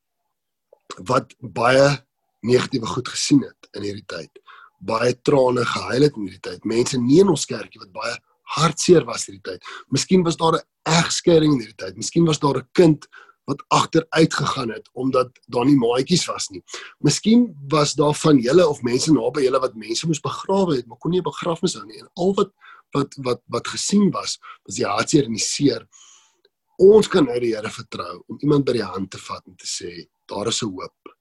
wat 1.08 1.34
baie 1.40 2.04
negatiewe 2.40 2.86
goed 2.86 3.08
gesien 3.08 3.42
het 3.42 3.68
in 3.72 3.82
hierdie 3.82 4.06
tyd. 4.06 4.30
Baie 4.78 5.14
trane 5.22 5.64
gehuil 5.64 6.02
het 6.02 6.16
in 6.16 6.26
hierdie 6.28 6.44
tyd. 6.44 6.64
Mense 6.64 6.98
nie 6.98 7.20
in 7.20 7.28
ons 7.28 7.46
kerkie 7.46 7.80
wat 7.80 7.92
baie 7.92 8.16
hartseer 8.56 9.04
was 9.08 9.26
hierdie 9.26 9.42
tyd. 9.42 9.62
Miskien 9.88 10.24
was 10.24 10.36
daar 10.36 10.54
'n 10.58 10.66
egskeiding 10.82 11.52
in 11.52 11.60
hierdie 11.60 11.82
tyd. 11.84 11.96
Miskien 11.96 12.26
was 12.26 12.38
daar 12.38 12.58
'n 12.58 12.68
kind 12.72 13.08
wat 13.44 13.64
agteruit 13.68 14.34
gegaan 14.34 14.70
het 14.70 14.88
omdat 14.92 15.28
daar 15.46 15.64
nie 15.64 15.76
maatjies 15.76 16.26
was 16.26 16.48
nie. 16.48 16.62
Miskien 16.98 17.54
was 17.68 17.94
daar 17.94 18.14
van 18.14 18.38
julle 18.38 18.68
of 18.68 18.82
mense 18.82 19.12
naby 19.12 19.44
julle 19.44 19.60
wat 19.60 19.74
mense 19.74 20.06
moes 20.06 20.20
begrawe 20.20 20.76
het, 20.76 20.86
maar 20.86 20.98
kon 20.98 21.10
nie 21.10 21.20
'n 21.20 21.30
begrafnis 21.30 21.74
hou 21.74 21.86
nie. 21.86 21.98
En 21.98 22.08
al 22.14 22.34
wat 22.34 22.52
wat 22.94 23.14
wat 23.26 23.42
wat 23.52 23.68
gesien 23.74 24.10
was, 24.14 24.38
was 24.64 24.78
die 24.78 24.86
hartseer 24.86 25.28
en 25.28 25.36
die 25.36 25.42
seer. 25.42 25.86
Ons 26.82 27.08
kan 27.10 27.26
nou 27.28 27.36
die 27.42 27.54
Here 27.54 27.70
vertrou 27.70 28.22
om 28.28 28.38
iemand 28.42 28.66
by 28.66 28.78
die 28.78 28.86
hand 28.86 29.12
te 29.14 29.20
vat 29.22 29.44
en 29.46 29.56
te 29.58 29.68
sê, 29.68 30.06
daar 30.30 30.48
is 30.48 30.62
'n 30.62 30.70
hoop. 30.70 31.14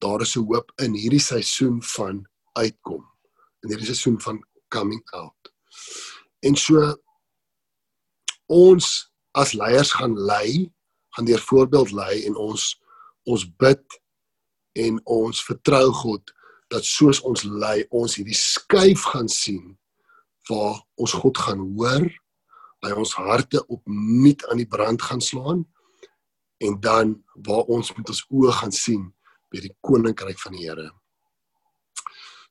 Daar 0.00 0.20
is 0.22 0.36
'n 0.36 0.46
hoop 0.46 0.72
in 0.82 0.94
hierdie 0.94 1.22
seisoen 1.22 1.82
van 1.82 2.26
uitkom. 2.52 3.04
In 3.62 3.70
hierdie 3.70 3.86
seisoen 3.86 4.20
van 4.20 4.42
coming 4.68 5.02
out. 5.12 5.52
En 6.42 6.56
so 6.56 6.94
ons 8.46 9.10
as 9.32 9.52
leiers 9.52 9.92
gaan 9.92 10.16
lei 10.18 10.72
gaan 11.14 11.24
deur 11.24 11.40
voorbeeld 11.40 11.90
lei 11.90 12.24
en 12.26 12.36
ons 12.36 12.80
ons 13.24 13.44
bid 13.56 14.00
en 14.72 15.00
ons 15.04 15.44
vertrou 15.44 15.92
God 15.92 16.32
dat 16.68 16.84
soos 16.84 17.20
ons 17.20 17.44
lei 17.44 17.84
ons 17.90 18.16
hierdie 18.18 18.36
skuif 18.36 19.06
gaan 19.14 19.28
sien 19.28 19.78
waar 20.48 20.80
ons 21.00 21.12
God 21.12 21.38
gaan 21.38 21.62
hoor 21.76 22.06
by 22.84 22.92
ons 22.92 23.14
harte 23.16 23.62
opnuut 23.72 24.44
aan 24.50 24.60
die 24.60 24.68
brand 24.68 25.02
gaan 25.02 25.22
slaan 25.24 25.64
en 26.64 26.80
dan 26.80 27.14
waar 27.46 27.70
ons 27.72 27.92
met 27.96 28.08
ons 28.08 28.24
oë 28.30 28.52
gaan 28.60 28.72
sien 28.72 29.06
by 29.52 29.62
die 29.64 29.72
koninkryk 29.84 30.38
van 30.40 30.56
die 30.56 30.66
Here. 30.66 30.90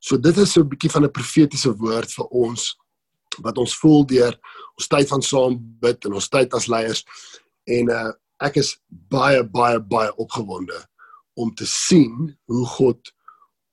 So 0.00 0.18
dit 0.20 0.36
is 0.36 0.52
so 0.52 0.60
'n 0.60 0.68
bietjie 0.68 0.90
van 0.90 1.04
'n 1.04 1.10
profetiese 1.10 1.72
woord 1.76 2.10
vir 2.12 2.26
ons 2.30 2.76
wat 3.42 3.58
ons 3.58 3.74
voel 3.80 4.04
deur 4.06 4.34
ons 4.78 4.88
tyd 4.88 5.08
van 5.08 5.22
saam 5.22 5.58
bid 5.80 6.04
en 6.04 6.14
ons 6.14 6.28
tyd 6.28 6.54
as 6.54 6.66
leiers 6.66 7.04
en 7.66 7.90
uh, 7.90 8.12
ek 8.40 8.56
is 8.56 8.76
baie 8.88 9.42
baie 9.42 9.80
baie 9.80 10.12
opgewonde 10.16 10.78
om 11.34 11.54
te 11.54 11.66
sien 11.66 12.36
hoe 12.46 12.66
God 12.66 13.12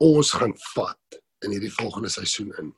ons 0.01 0.31
gaan 0.31 0.53
vat 0.75 1.19
in 1.45 1.51
hierdie 1.51 1.73
volgende 1.73 2.09
seisoen 2.09 2.53
in. 2.57 2.71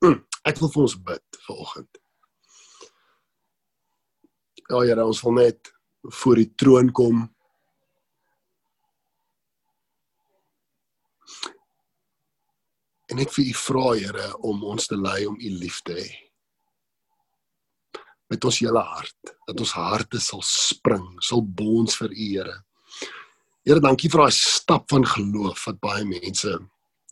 Ek 0.48 0.60
wil 0.60 0.70
vir 0.72 0.84
ons 0.86 0.96
bid 1.10 1.40
vanoggend. 1.46 2.00
Ja 4.70 4.80
Here, 4.86 5.04
ons 5.04 5.20
wil 5.26 5.36
net 5.36 5.72
voor 6.22 6.40
die 6.40 6.48
troon 6.56 6.88
kom. 6.96 7.26
En 13.10 13.20
ek 13.20 13.32
vir 13.34 13.50
u 13.50 13.54
vra 13.66 13.86
Here 13.98 14.26
om 14.46 14.64
ons 14.70 14.88
te 14.88 14.96
lei 14.96 15.24
om 15.28 15.36
u 15.36 15.52
lief 15.60 15.82
te 15.84 15.98
hê. 15.98 16.08
Met 18.30 18.44
ons 18.46 18.60
hele 18.62 18.80
hart, 18.86 19.32
dat 19.50 19.58
ons 19.58 19.74
harte 19.74 20.20
sal 20.22 20.44
spring, 20.46 21.16
sal 21.18 21.42
bons 21.42 21.98
vir 21.98 22.14
u 22.14 22.28
Here. 22.38 22.58
Here, 23.66 23.82
dankie 23.82 24.08
vir 24.08 24.24
daai 24.24 24.36
stap 24.38 24.86
van 24.94 25.04
geloof 25.04 25.66
wat 25.66 25.82
baie 25.82 26.06
mense 26.08 26.54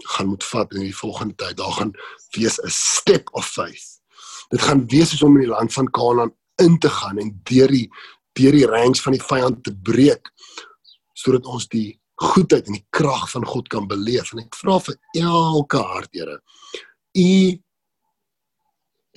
gaan 0.06 0.26
moet 0.26 0.44
vat 0.44 0.74
in 0.74 0.80
die 0.80 0.96
volgende 0.96 1.34
tyd. 1.34 1.56
Daar 1.56 1.72
gaan 1.72 1.92
wees 2.30 2.58
'n 2.62 2.70
step 2.70 3.28
of 3.32 3.46
faith. 3.46 4.00
Dit 4.48 4.61
gaan 4.61 4.87
wees 4.87 5.11
soos 5.11 5.22
om 5.22 5.34
in 5.34 5.46
die 5.46 5.54
land 5.54 5.72
van 5.72 5.90
Kanaan 5.90 6.32
in 6.56 6.78
te 6.78 6.90
gaan 6.90 7.18
en 7.18 7.40
deur 7.42 7.68
die 7.68 7.90
deur 8.38 8.54
die 8.54 8.66
ranks 8.66 9.02
van 9.02 9.16
die 9.16 9.22
vyand 9.22 9.62
te 9.66 9.74
breek 9.74 10.30
sodat 11.18 11.46
ons 11.46 11.66
die 11.70 11.98
goedheid 12.18 12.66
en 12.66 12.78
die 12.78 12.87
krag 12.94 13.26
van 13.30 13.46
God 13.46 13.70
kan 13.72 13.88
beleef 13.90 14.32
en 14.32 14.42
ek 14.42 14.58
vra 14.58 14.78
vir 14.82 14.98
elke 15.22 15.82
hart 15.92 16.14
Here 16.14 16.38
u 17.18 17.30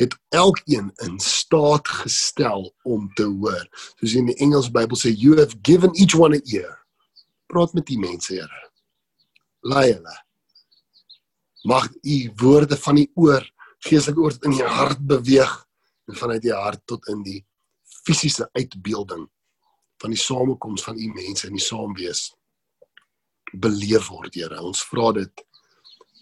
het 0.02 0.16
elkeen 0.34 0.90
in 1.06 1.20
staat 1.22 1.90
gestel 2.02 2.70
om 2.88 3.10
te 3.18 3.28
hoor 3.30 3.66
soos 4.00 4.18
in 4.18 4.30
die 4.32 4.38
Engels 4.46 4.72
Bybel 4.74 5.00
sê 5.00 5.14
you 5.14 5.38
have 5.40 5.58
given 5.66 5.94
each 5.98 6.18
one 6.18 6.38
a 6.38 6.42
ear 6.54 6.78
praat 7.52 7.74
met 7.78 7.90
die 7.90 8.00
mense 8.02 8.34
Here 8.34 8.66
lei 9.74 9.88
hulle 9.92 10.18
mag 11.68 11.90
u 12.02 12.32
woorde 12.42 12.78
van 12.78 12.96
die 12.96 13.10
oor 13.16 13.46
geestelike 13.86 14.22
oor 14.22 14.36
in 14.42 14.56
die 14.58 14.66
hart 14.66 15.02
beweeg 15.08 15.54
en 16.10 16.18
vanuit 16.18 16.42
die 16.42 16.54
hart 16.56 16.82
tot 16.86 17.08
in 17.14 17.24
die 17.26 17.40
fisiese 18.06 18.50
uitbeelding 18.58 19.28
van 20.02 20.14
die 20.14 20.20
samekoms 20.20 20.84
van 20.84 20.98
u 20.98 21.08
mense 21.14 21.48
in 21.48 21.58
die 21.58 21.66
saamwees 21.66 22.32
beleef 23.52 24.08
word, 24.08 24.36
Here. 24.36 24.60
Ons 24.64 24.84
vra 24.88 25.12
dit 25.18 25.44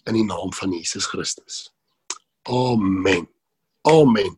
in 0.08 0.16
die 0.18 0.26
naam 0.26 0.52
van 0.56 0.72
Jesus 0.74 1.06
Christus. 1.06 1.68
Amen. 2.48 3.28
Amen. 3.88 4.34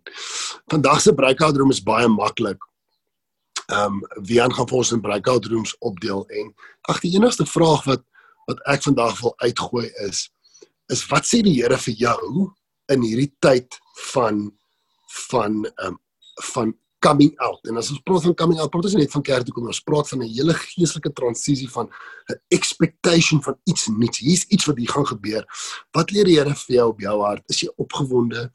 Vandag 0.70 1.00
se 1.00 1.14
breakout 1.14 1.56
room 1.56 1.70
is 1.70 1.82
baie 1.82 2.08
maklik. 2.08 2.60
Ehm 3.72 4.02
um, 4.02 4.26
wie 4.26 4.42
aan 4.42 4.54
gaan 4.54 4.70
ons 4.70 4.92
in 4.92 5.00
breakout 5.00 5.46
rooms 5.46 5.74
opdeel 5.78 6.26
en 6.28 6.54
ag 6.90 7.00
die 7.00 7.14
enigste 7.16 7.46
vraag 7.46 7.84
wat 7.88 8.04
wat 8.50 8.60
ek 8.68 8.82
vandag 8.82 9.20
wil 9.20 9.32
uitgooi 9.38 9.86
is 10.06 10.28
is 10.88 11.06
wat 11.10 11.24
sê 11.24 11.42
die 11.42 11.60
Here 11.60 11.78
vir 11.78 11.94
jou 11.94 12.52
in 12.92 13.02
hierdie 13.02 13.32
tyd 13.40 13.78
van 14.12 14.50
van 15.28 15.66
um, 15.84 15.98
van 16.54 16.72
coming 17.02 17.32
out. 17.42 17.60
En 17.66 17.76
as 17.80 17.90
ons 17.90 18.02
praat 18.06 18.22
van 18.28 18.34
coming 18.38 18.60
out, 18.62 18.70
praat 18.70 18.86
ons 18.86 18.94
net 18.96 19.10
van 19.12 19.24
kerk 19.26 19.46
toe 19.46 19.54
kom, 19.56 19.66
ons 19.66 19.82
praat 19.84 20.08
van 20.12 20.22
'n 20.22 20.30
hele 20.30 20.54
geestelike 20.54 21.12
transisie 21.12 21.68
van 21.70 21.90
'n 22.30 22.38
expectation 22.48 23.42
van 23.42 23.58
iets 23.64 23.88
nuuts. 23.88 24.18
Hier's 24.18 24.44
iets 24.54 24.64
wat 24.64 24.78
hier 24.78 24.88
gaan 24.88 25.06
gebeur. 25.06 25.44
Wat 25.92 26.10
leer 26.10 26.24
die 26.24 26.38
Here 26.38 26.54
vir 26.54 26.74
jou 26.76 26.88
op 26.88 27.00
jou 27.00 27.16
hart? 27.22 27.42
Is 27.50 27.60
jy 27.60 27.70
opgewonde 27.76 28.52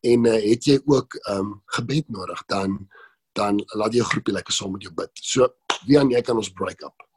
en 0.00 0.24
uh, 0.24 0.32
het 0.32 0.64
jy 0.64 0.80
ook 0.84 1.14
um, 1.30 1.62
gebed 1.66 2.08
nodig? 2.08 2.42
Dan 2.46 2.88
dan 3.32 3.62
laat 3.76 3.92
jy 3.94 4.00
'n 4.00 4.12
groepie 4.12 4.34
lekker 4.34 4.52
saam 4.52 4.72
met 4.72 4.82
jou 4.82 4.94
bid. 4.94 5.10
So, 5.14 5.48
wie 5.86 5.98
aan 5.98 6.10
jy 6.10 6.22
kan 6.22 6.36
ons 6.36 6.52
break 6.52 6.82
up. 6.82 7.09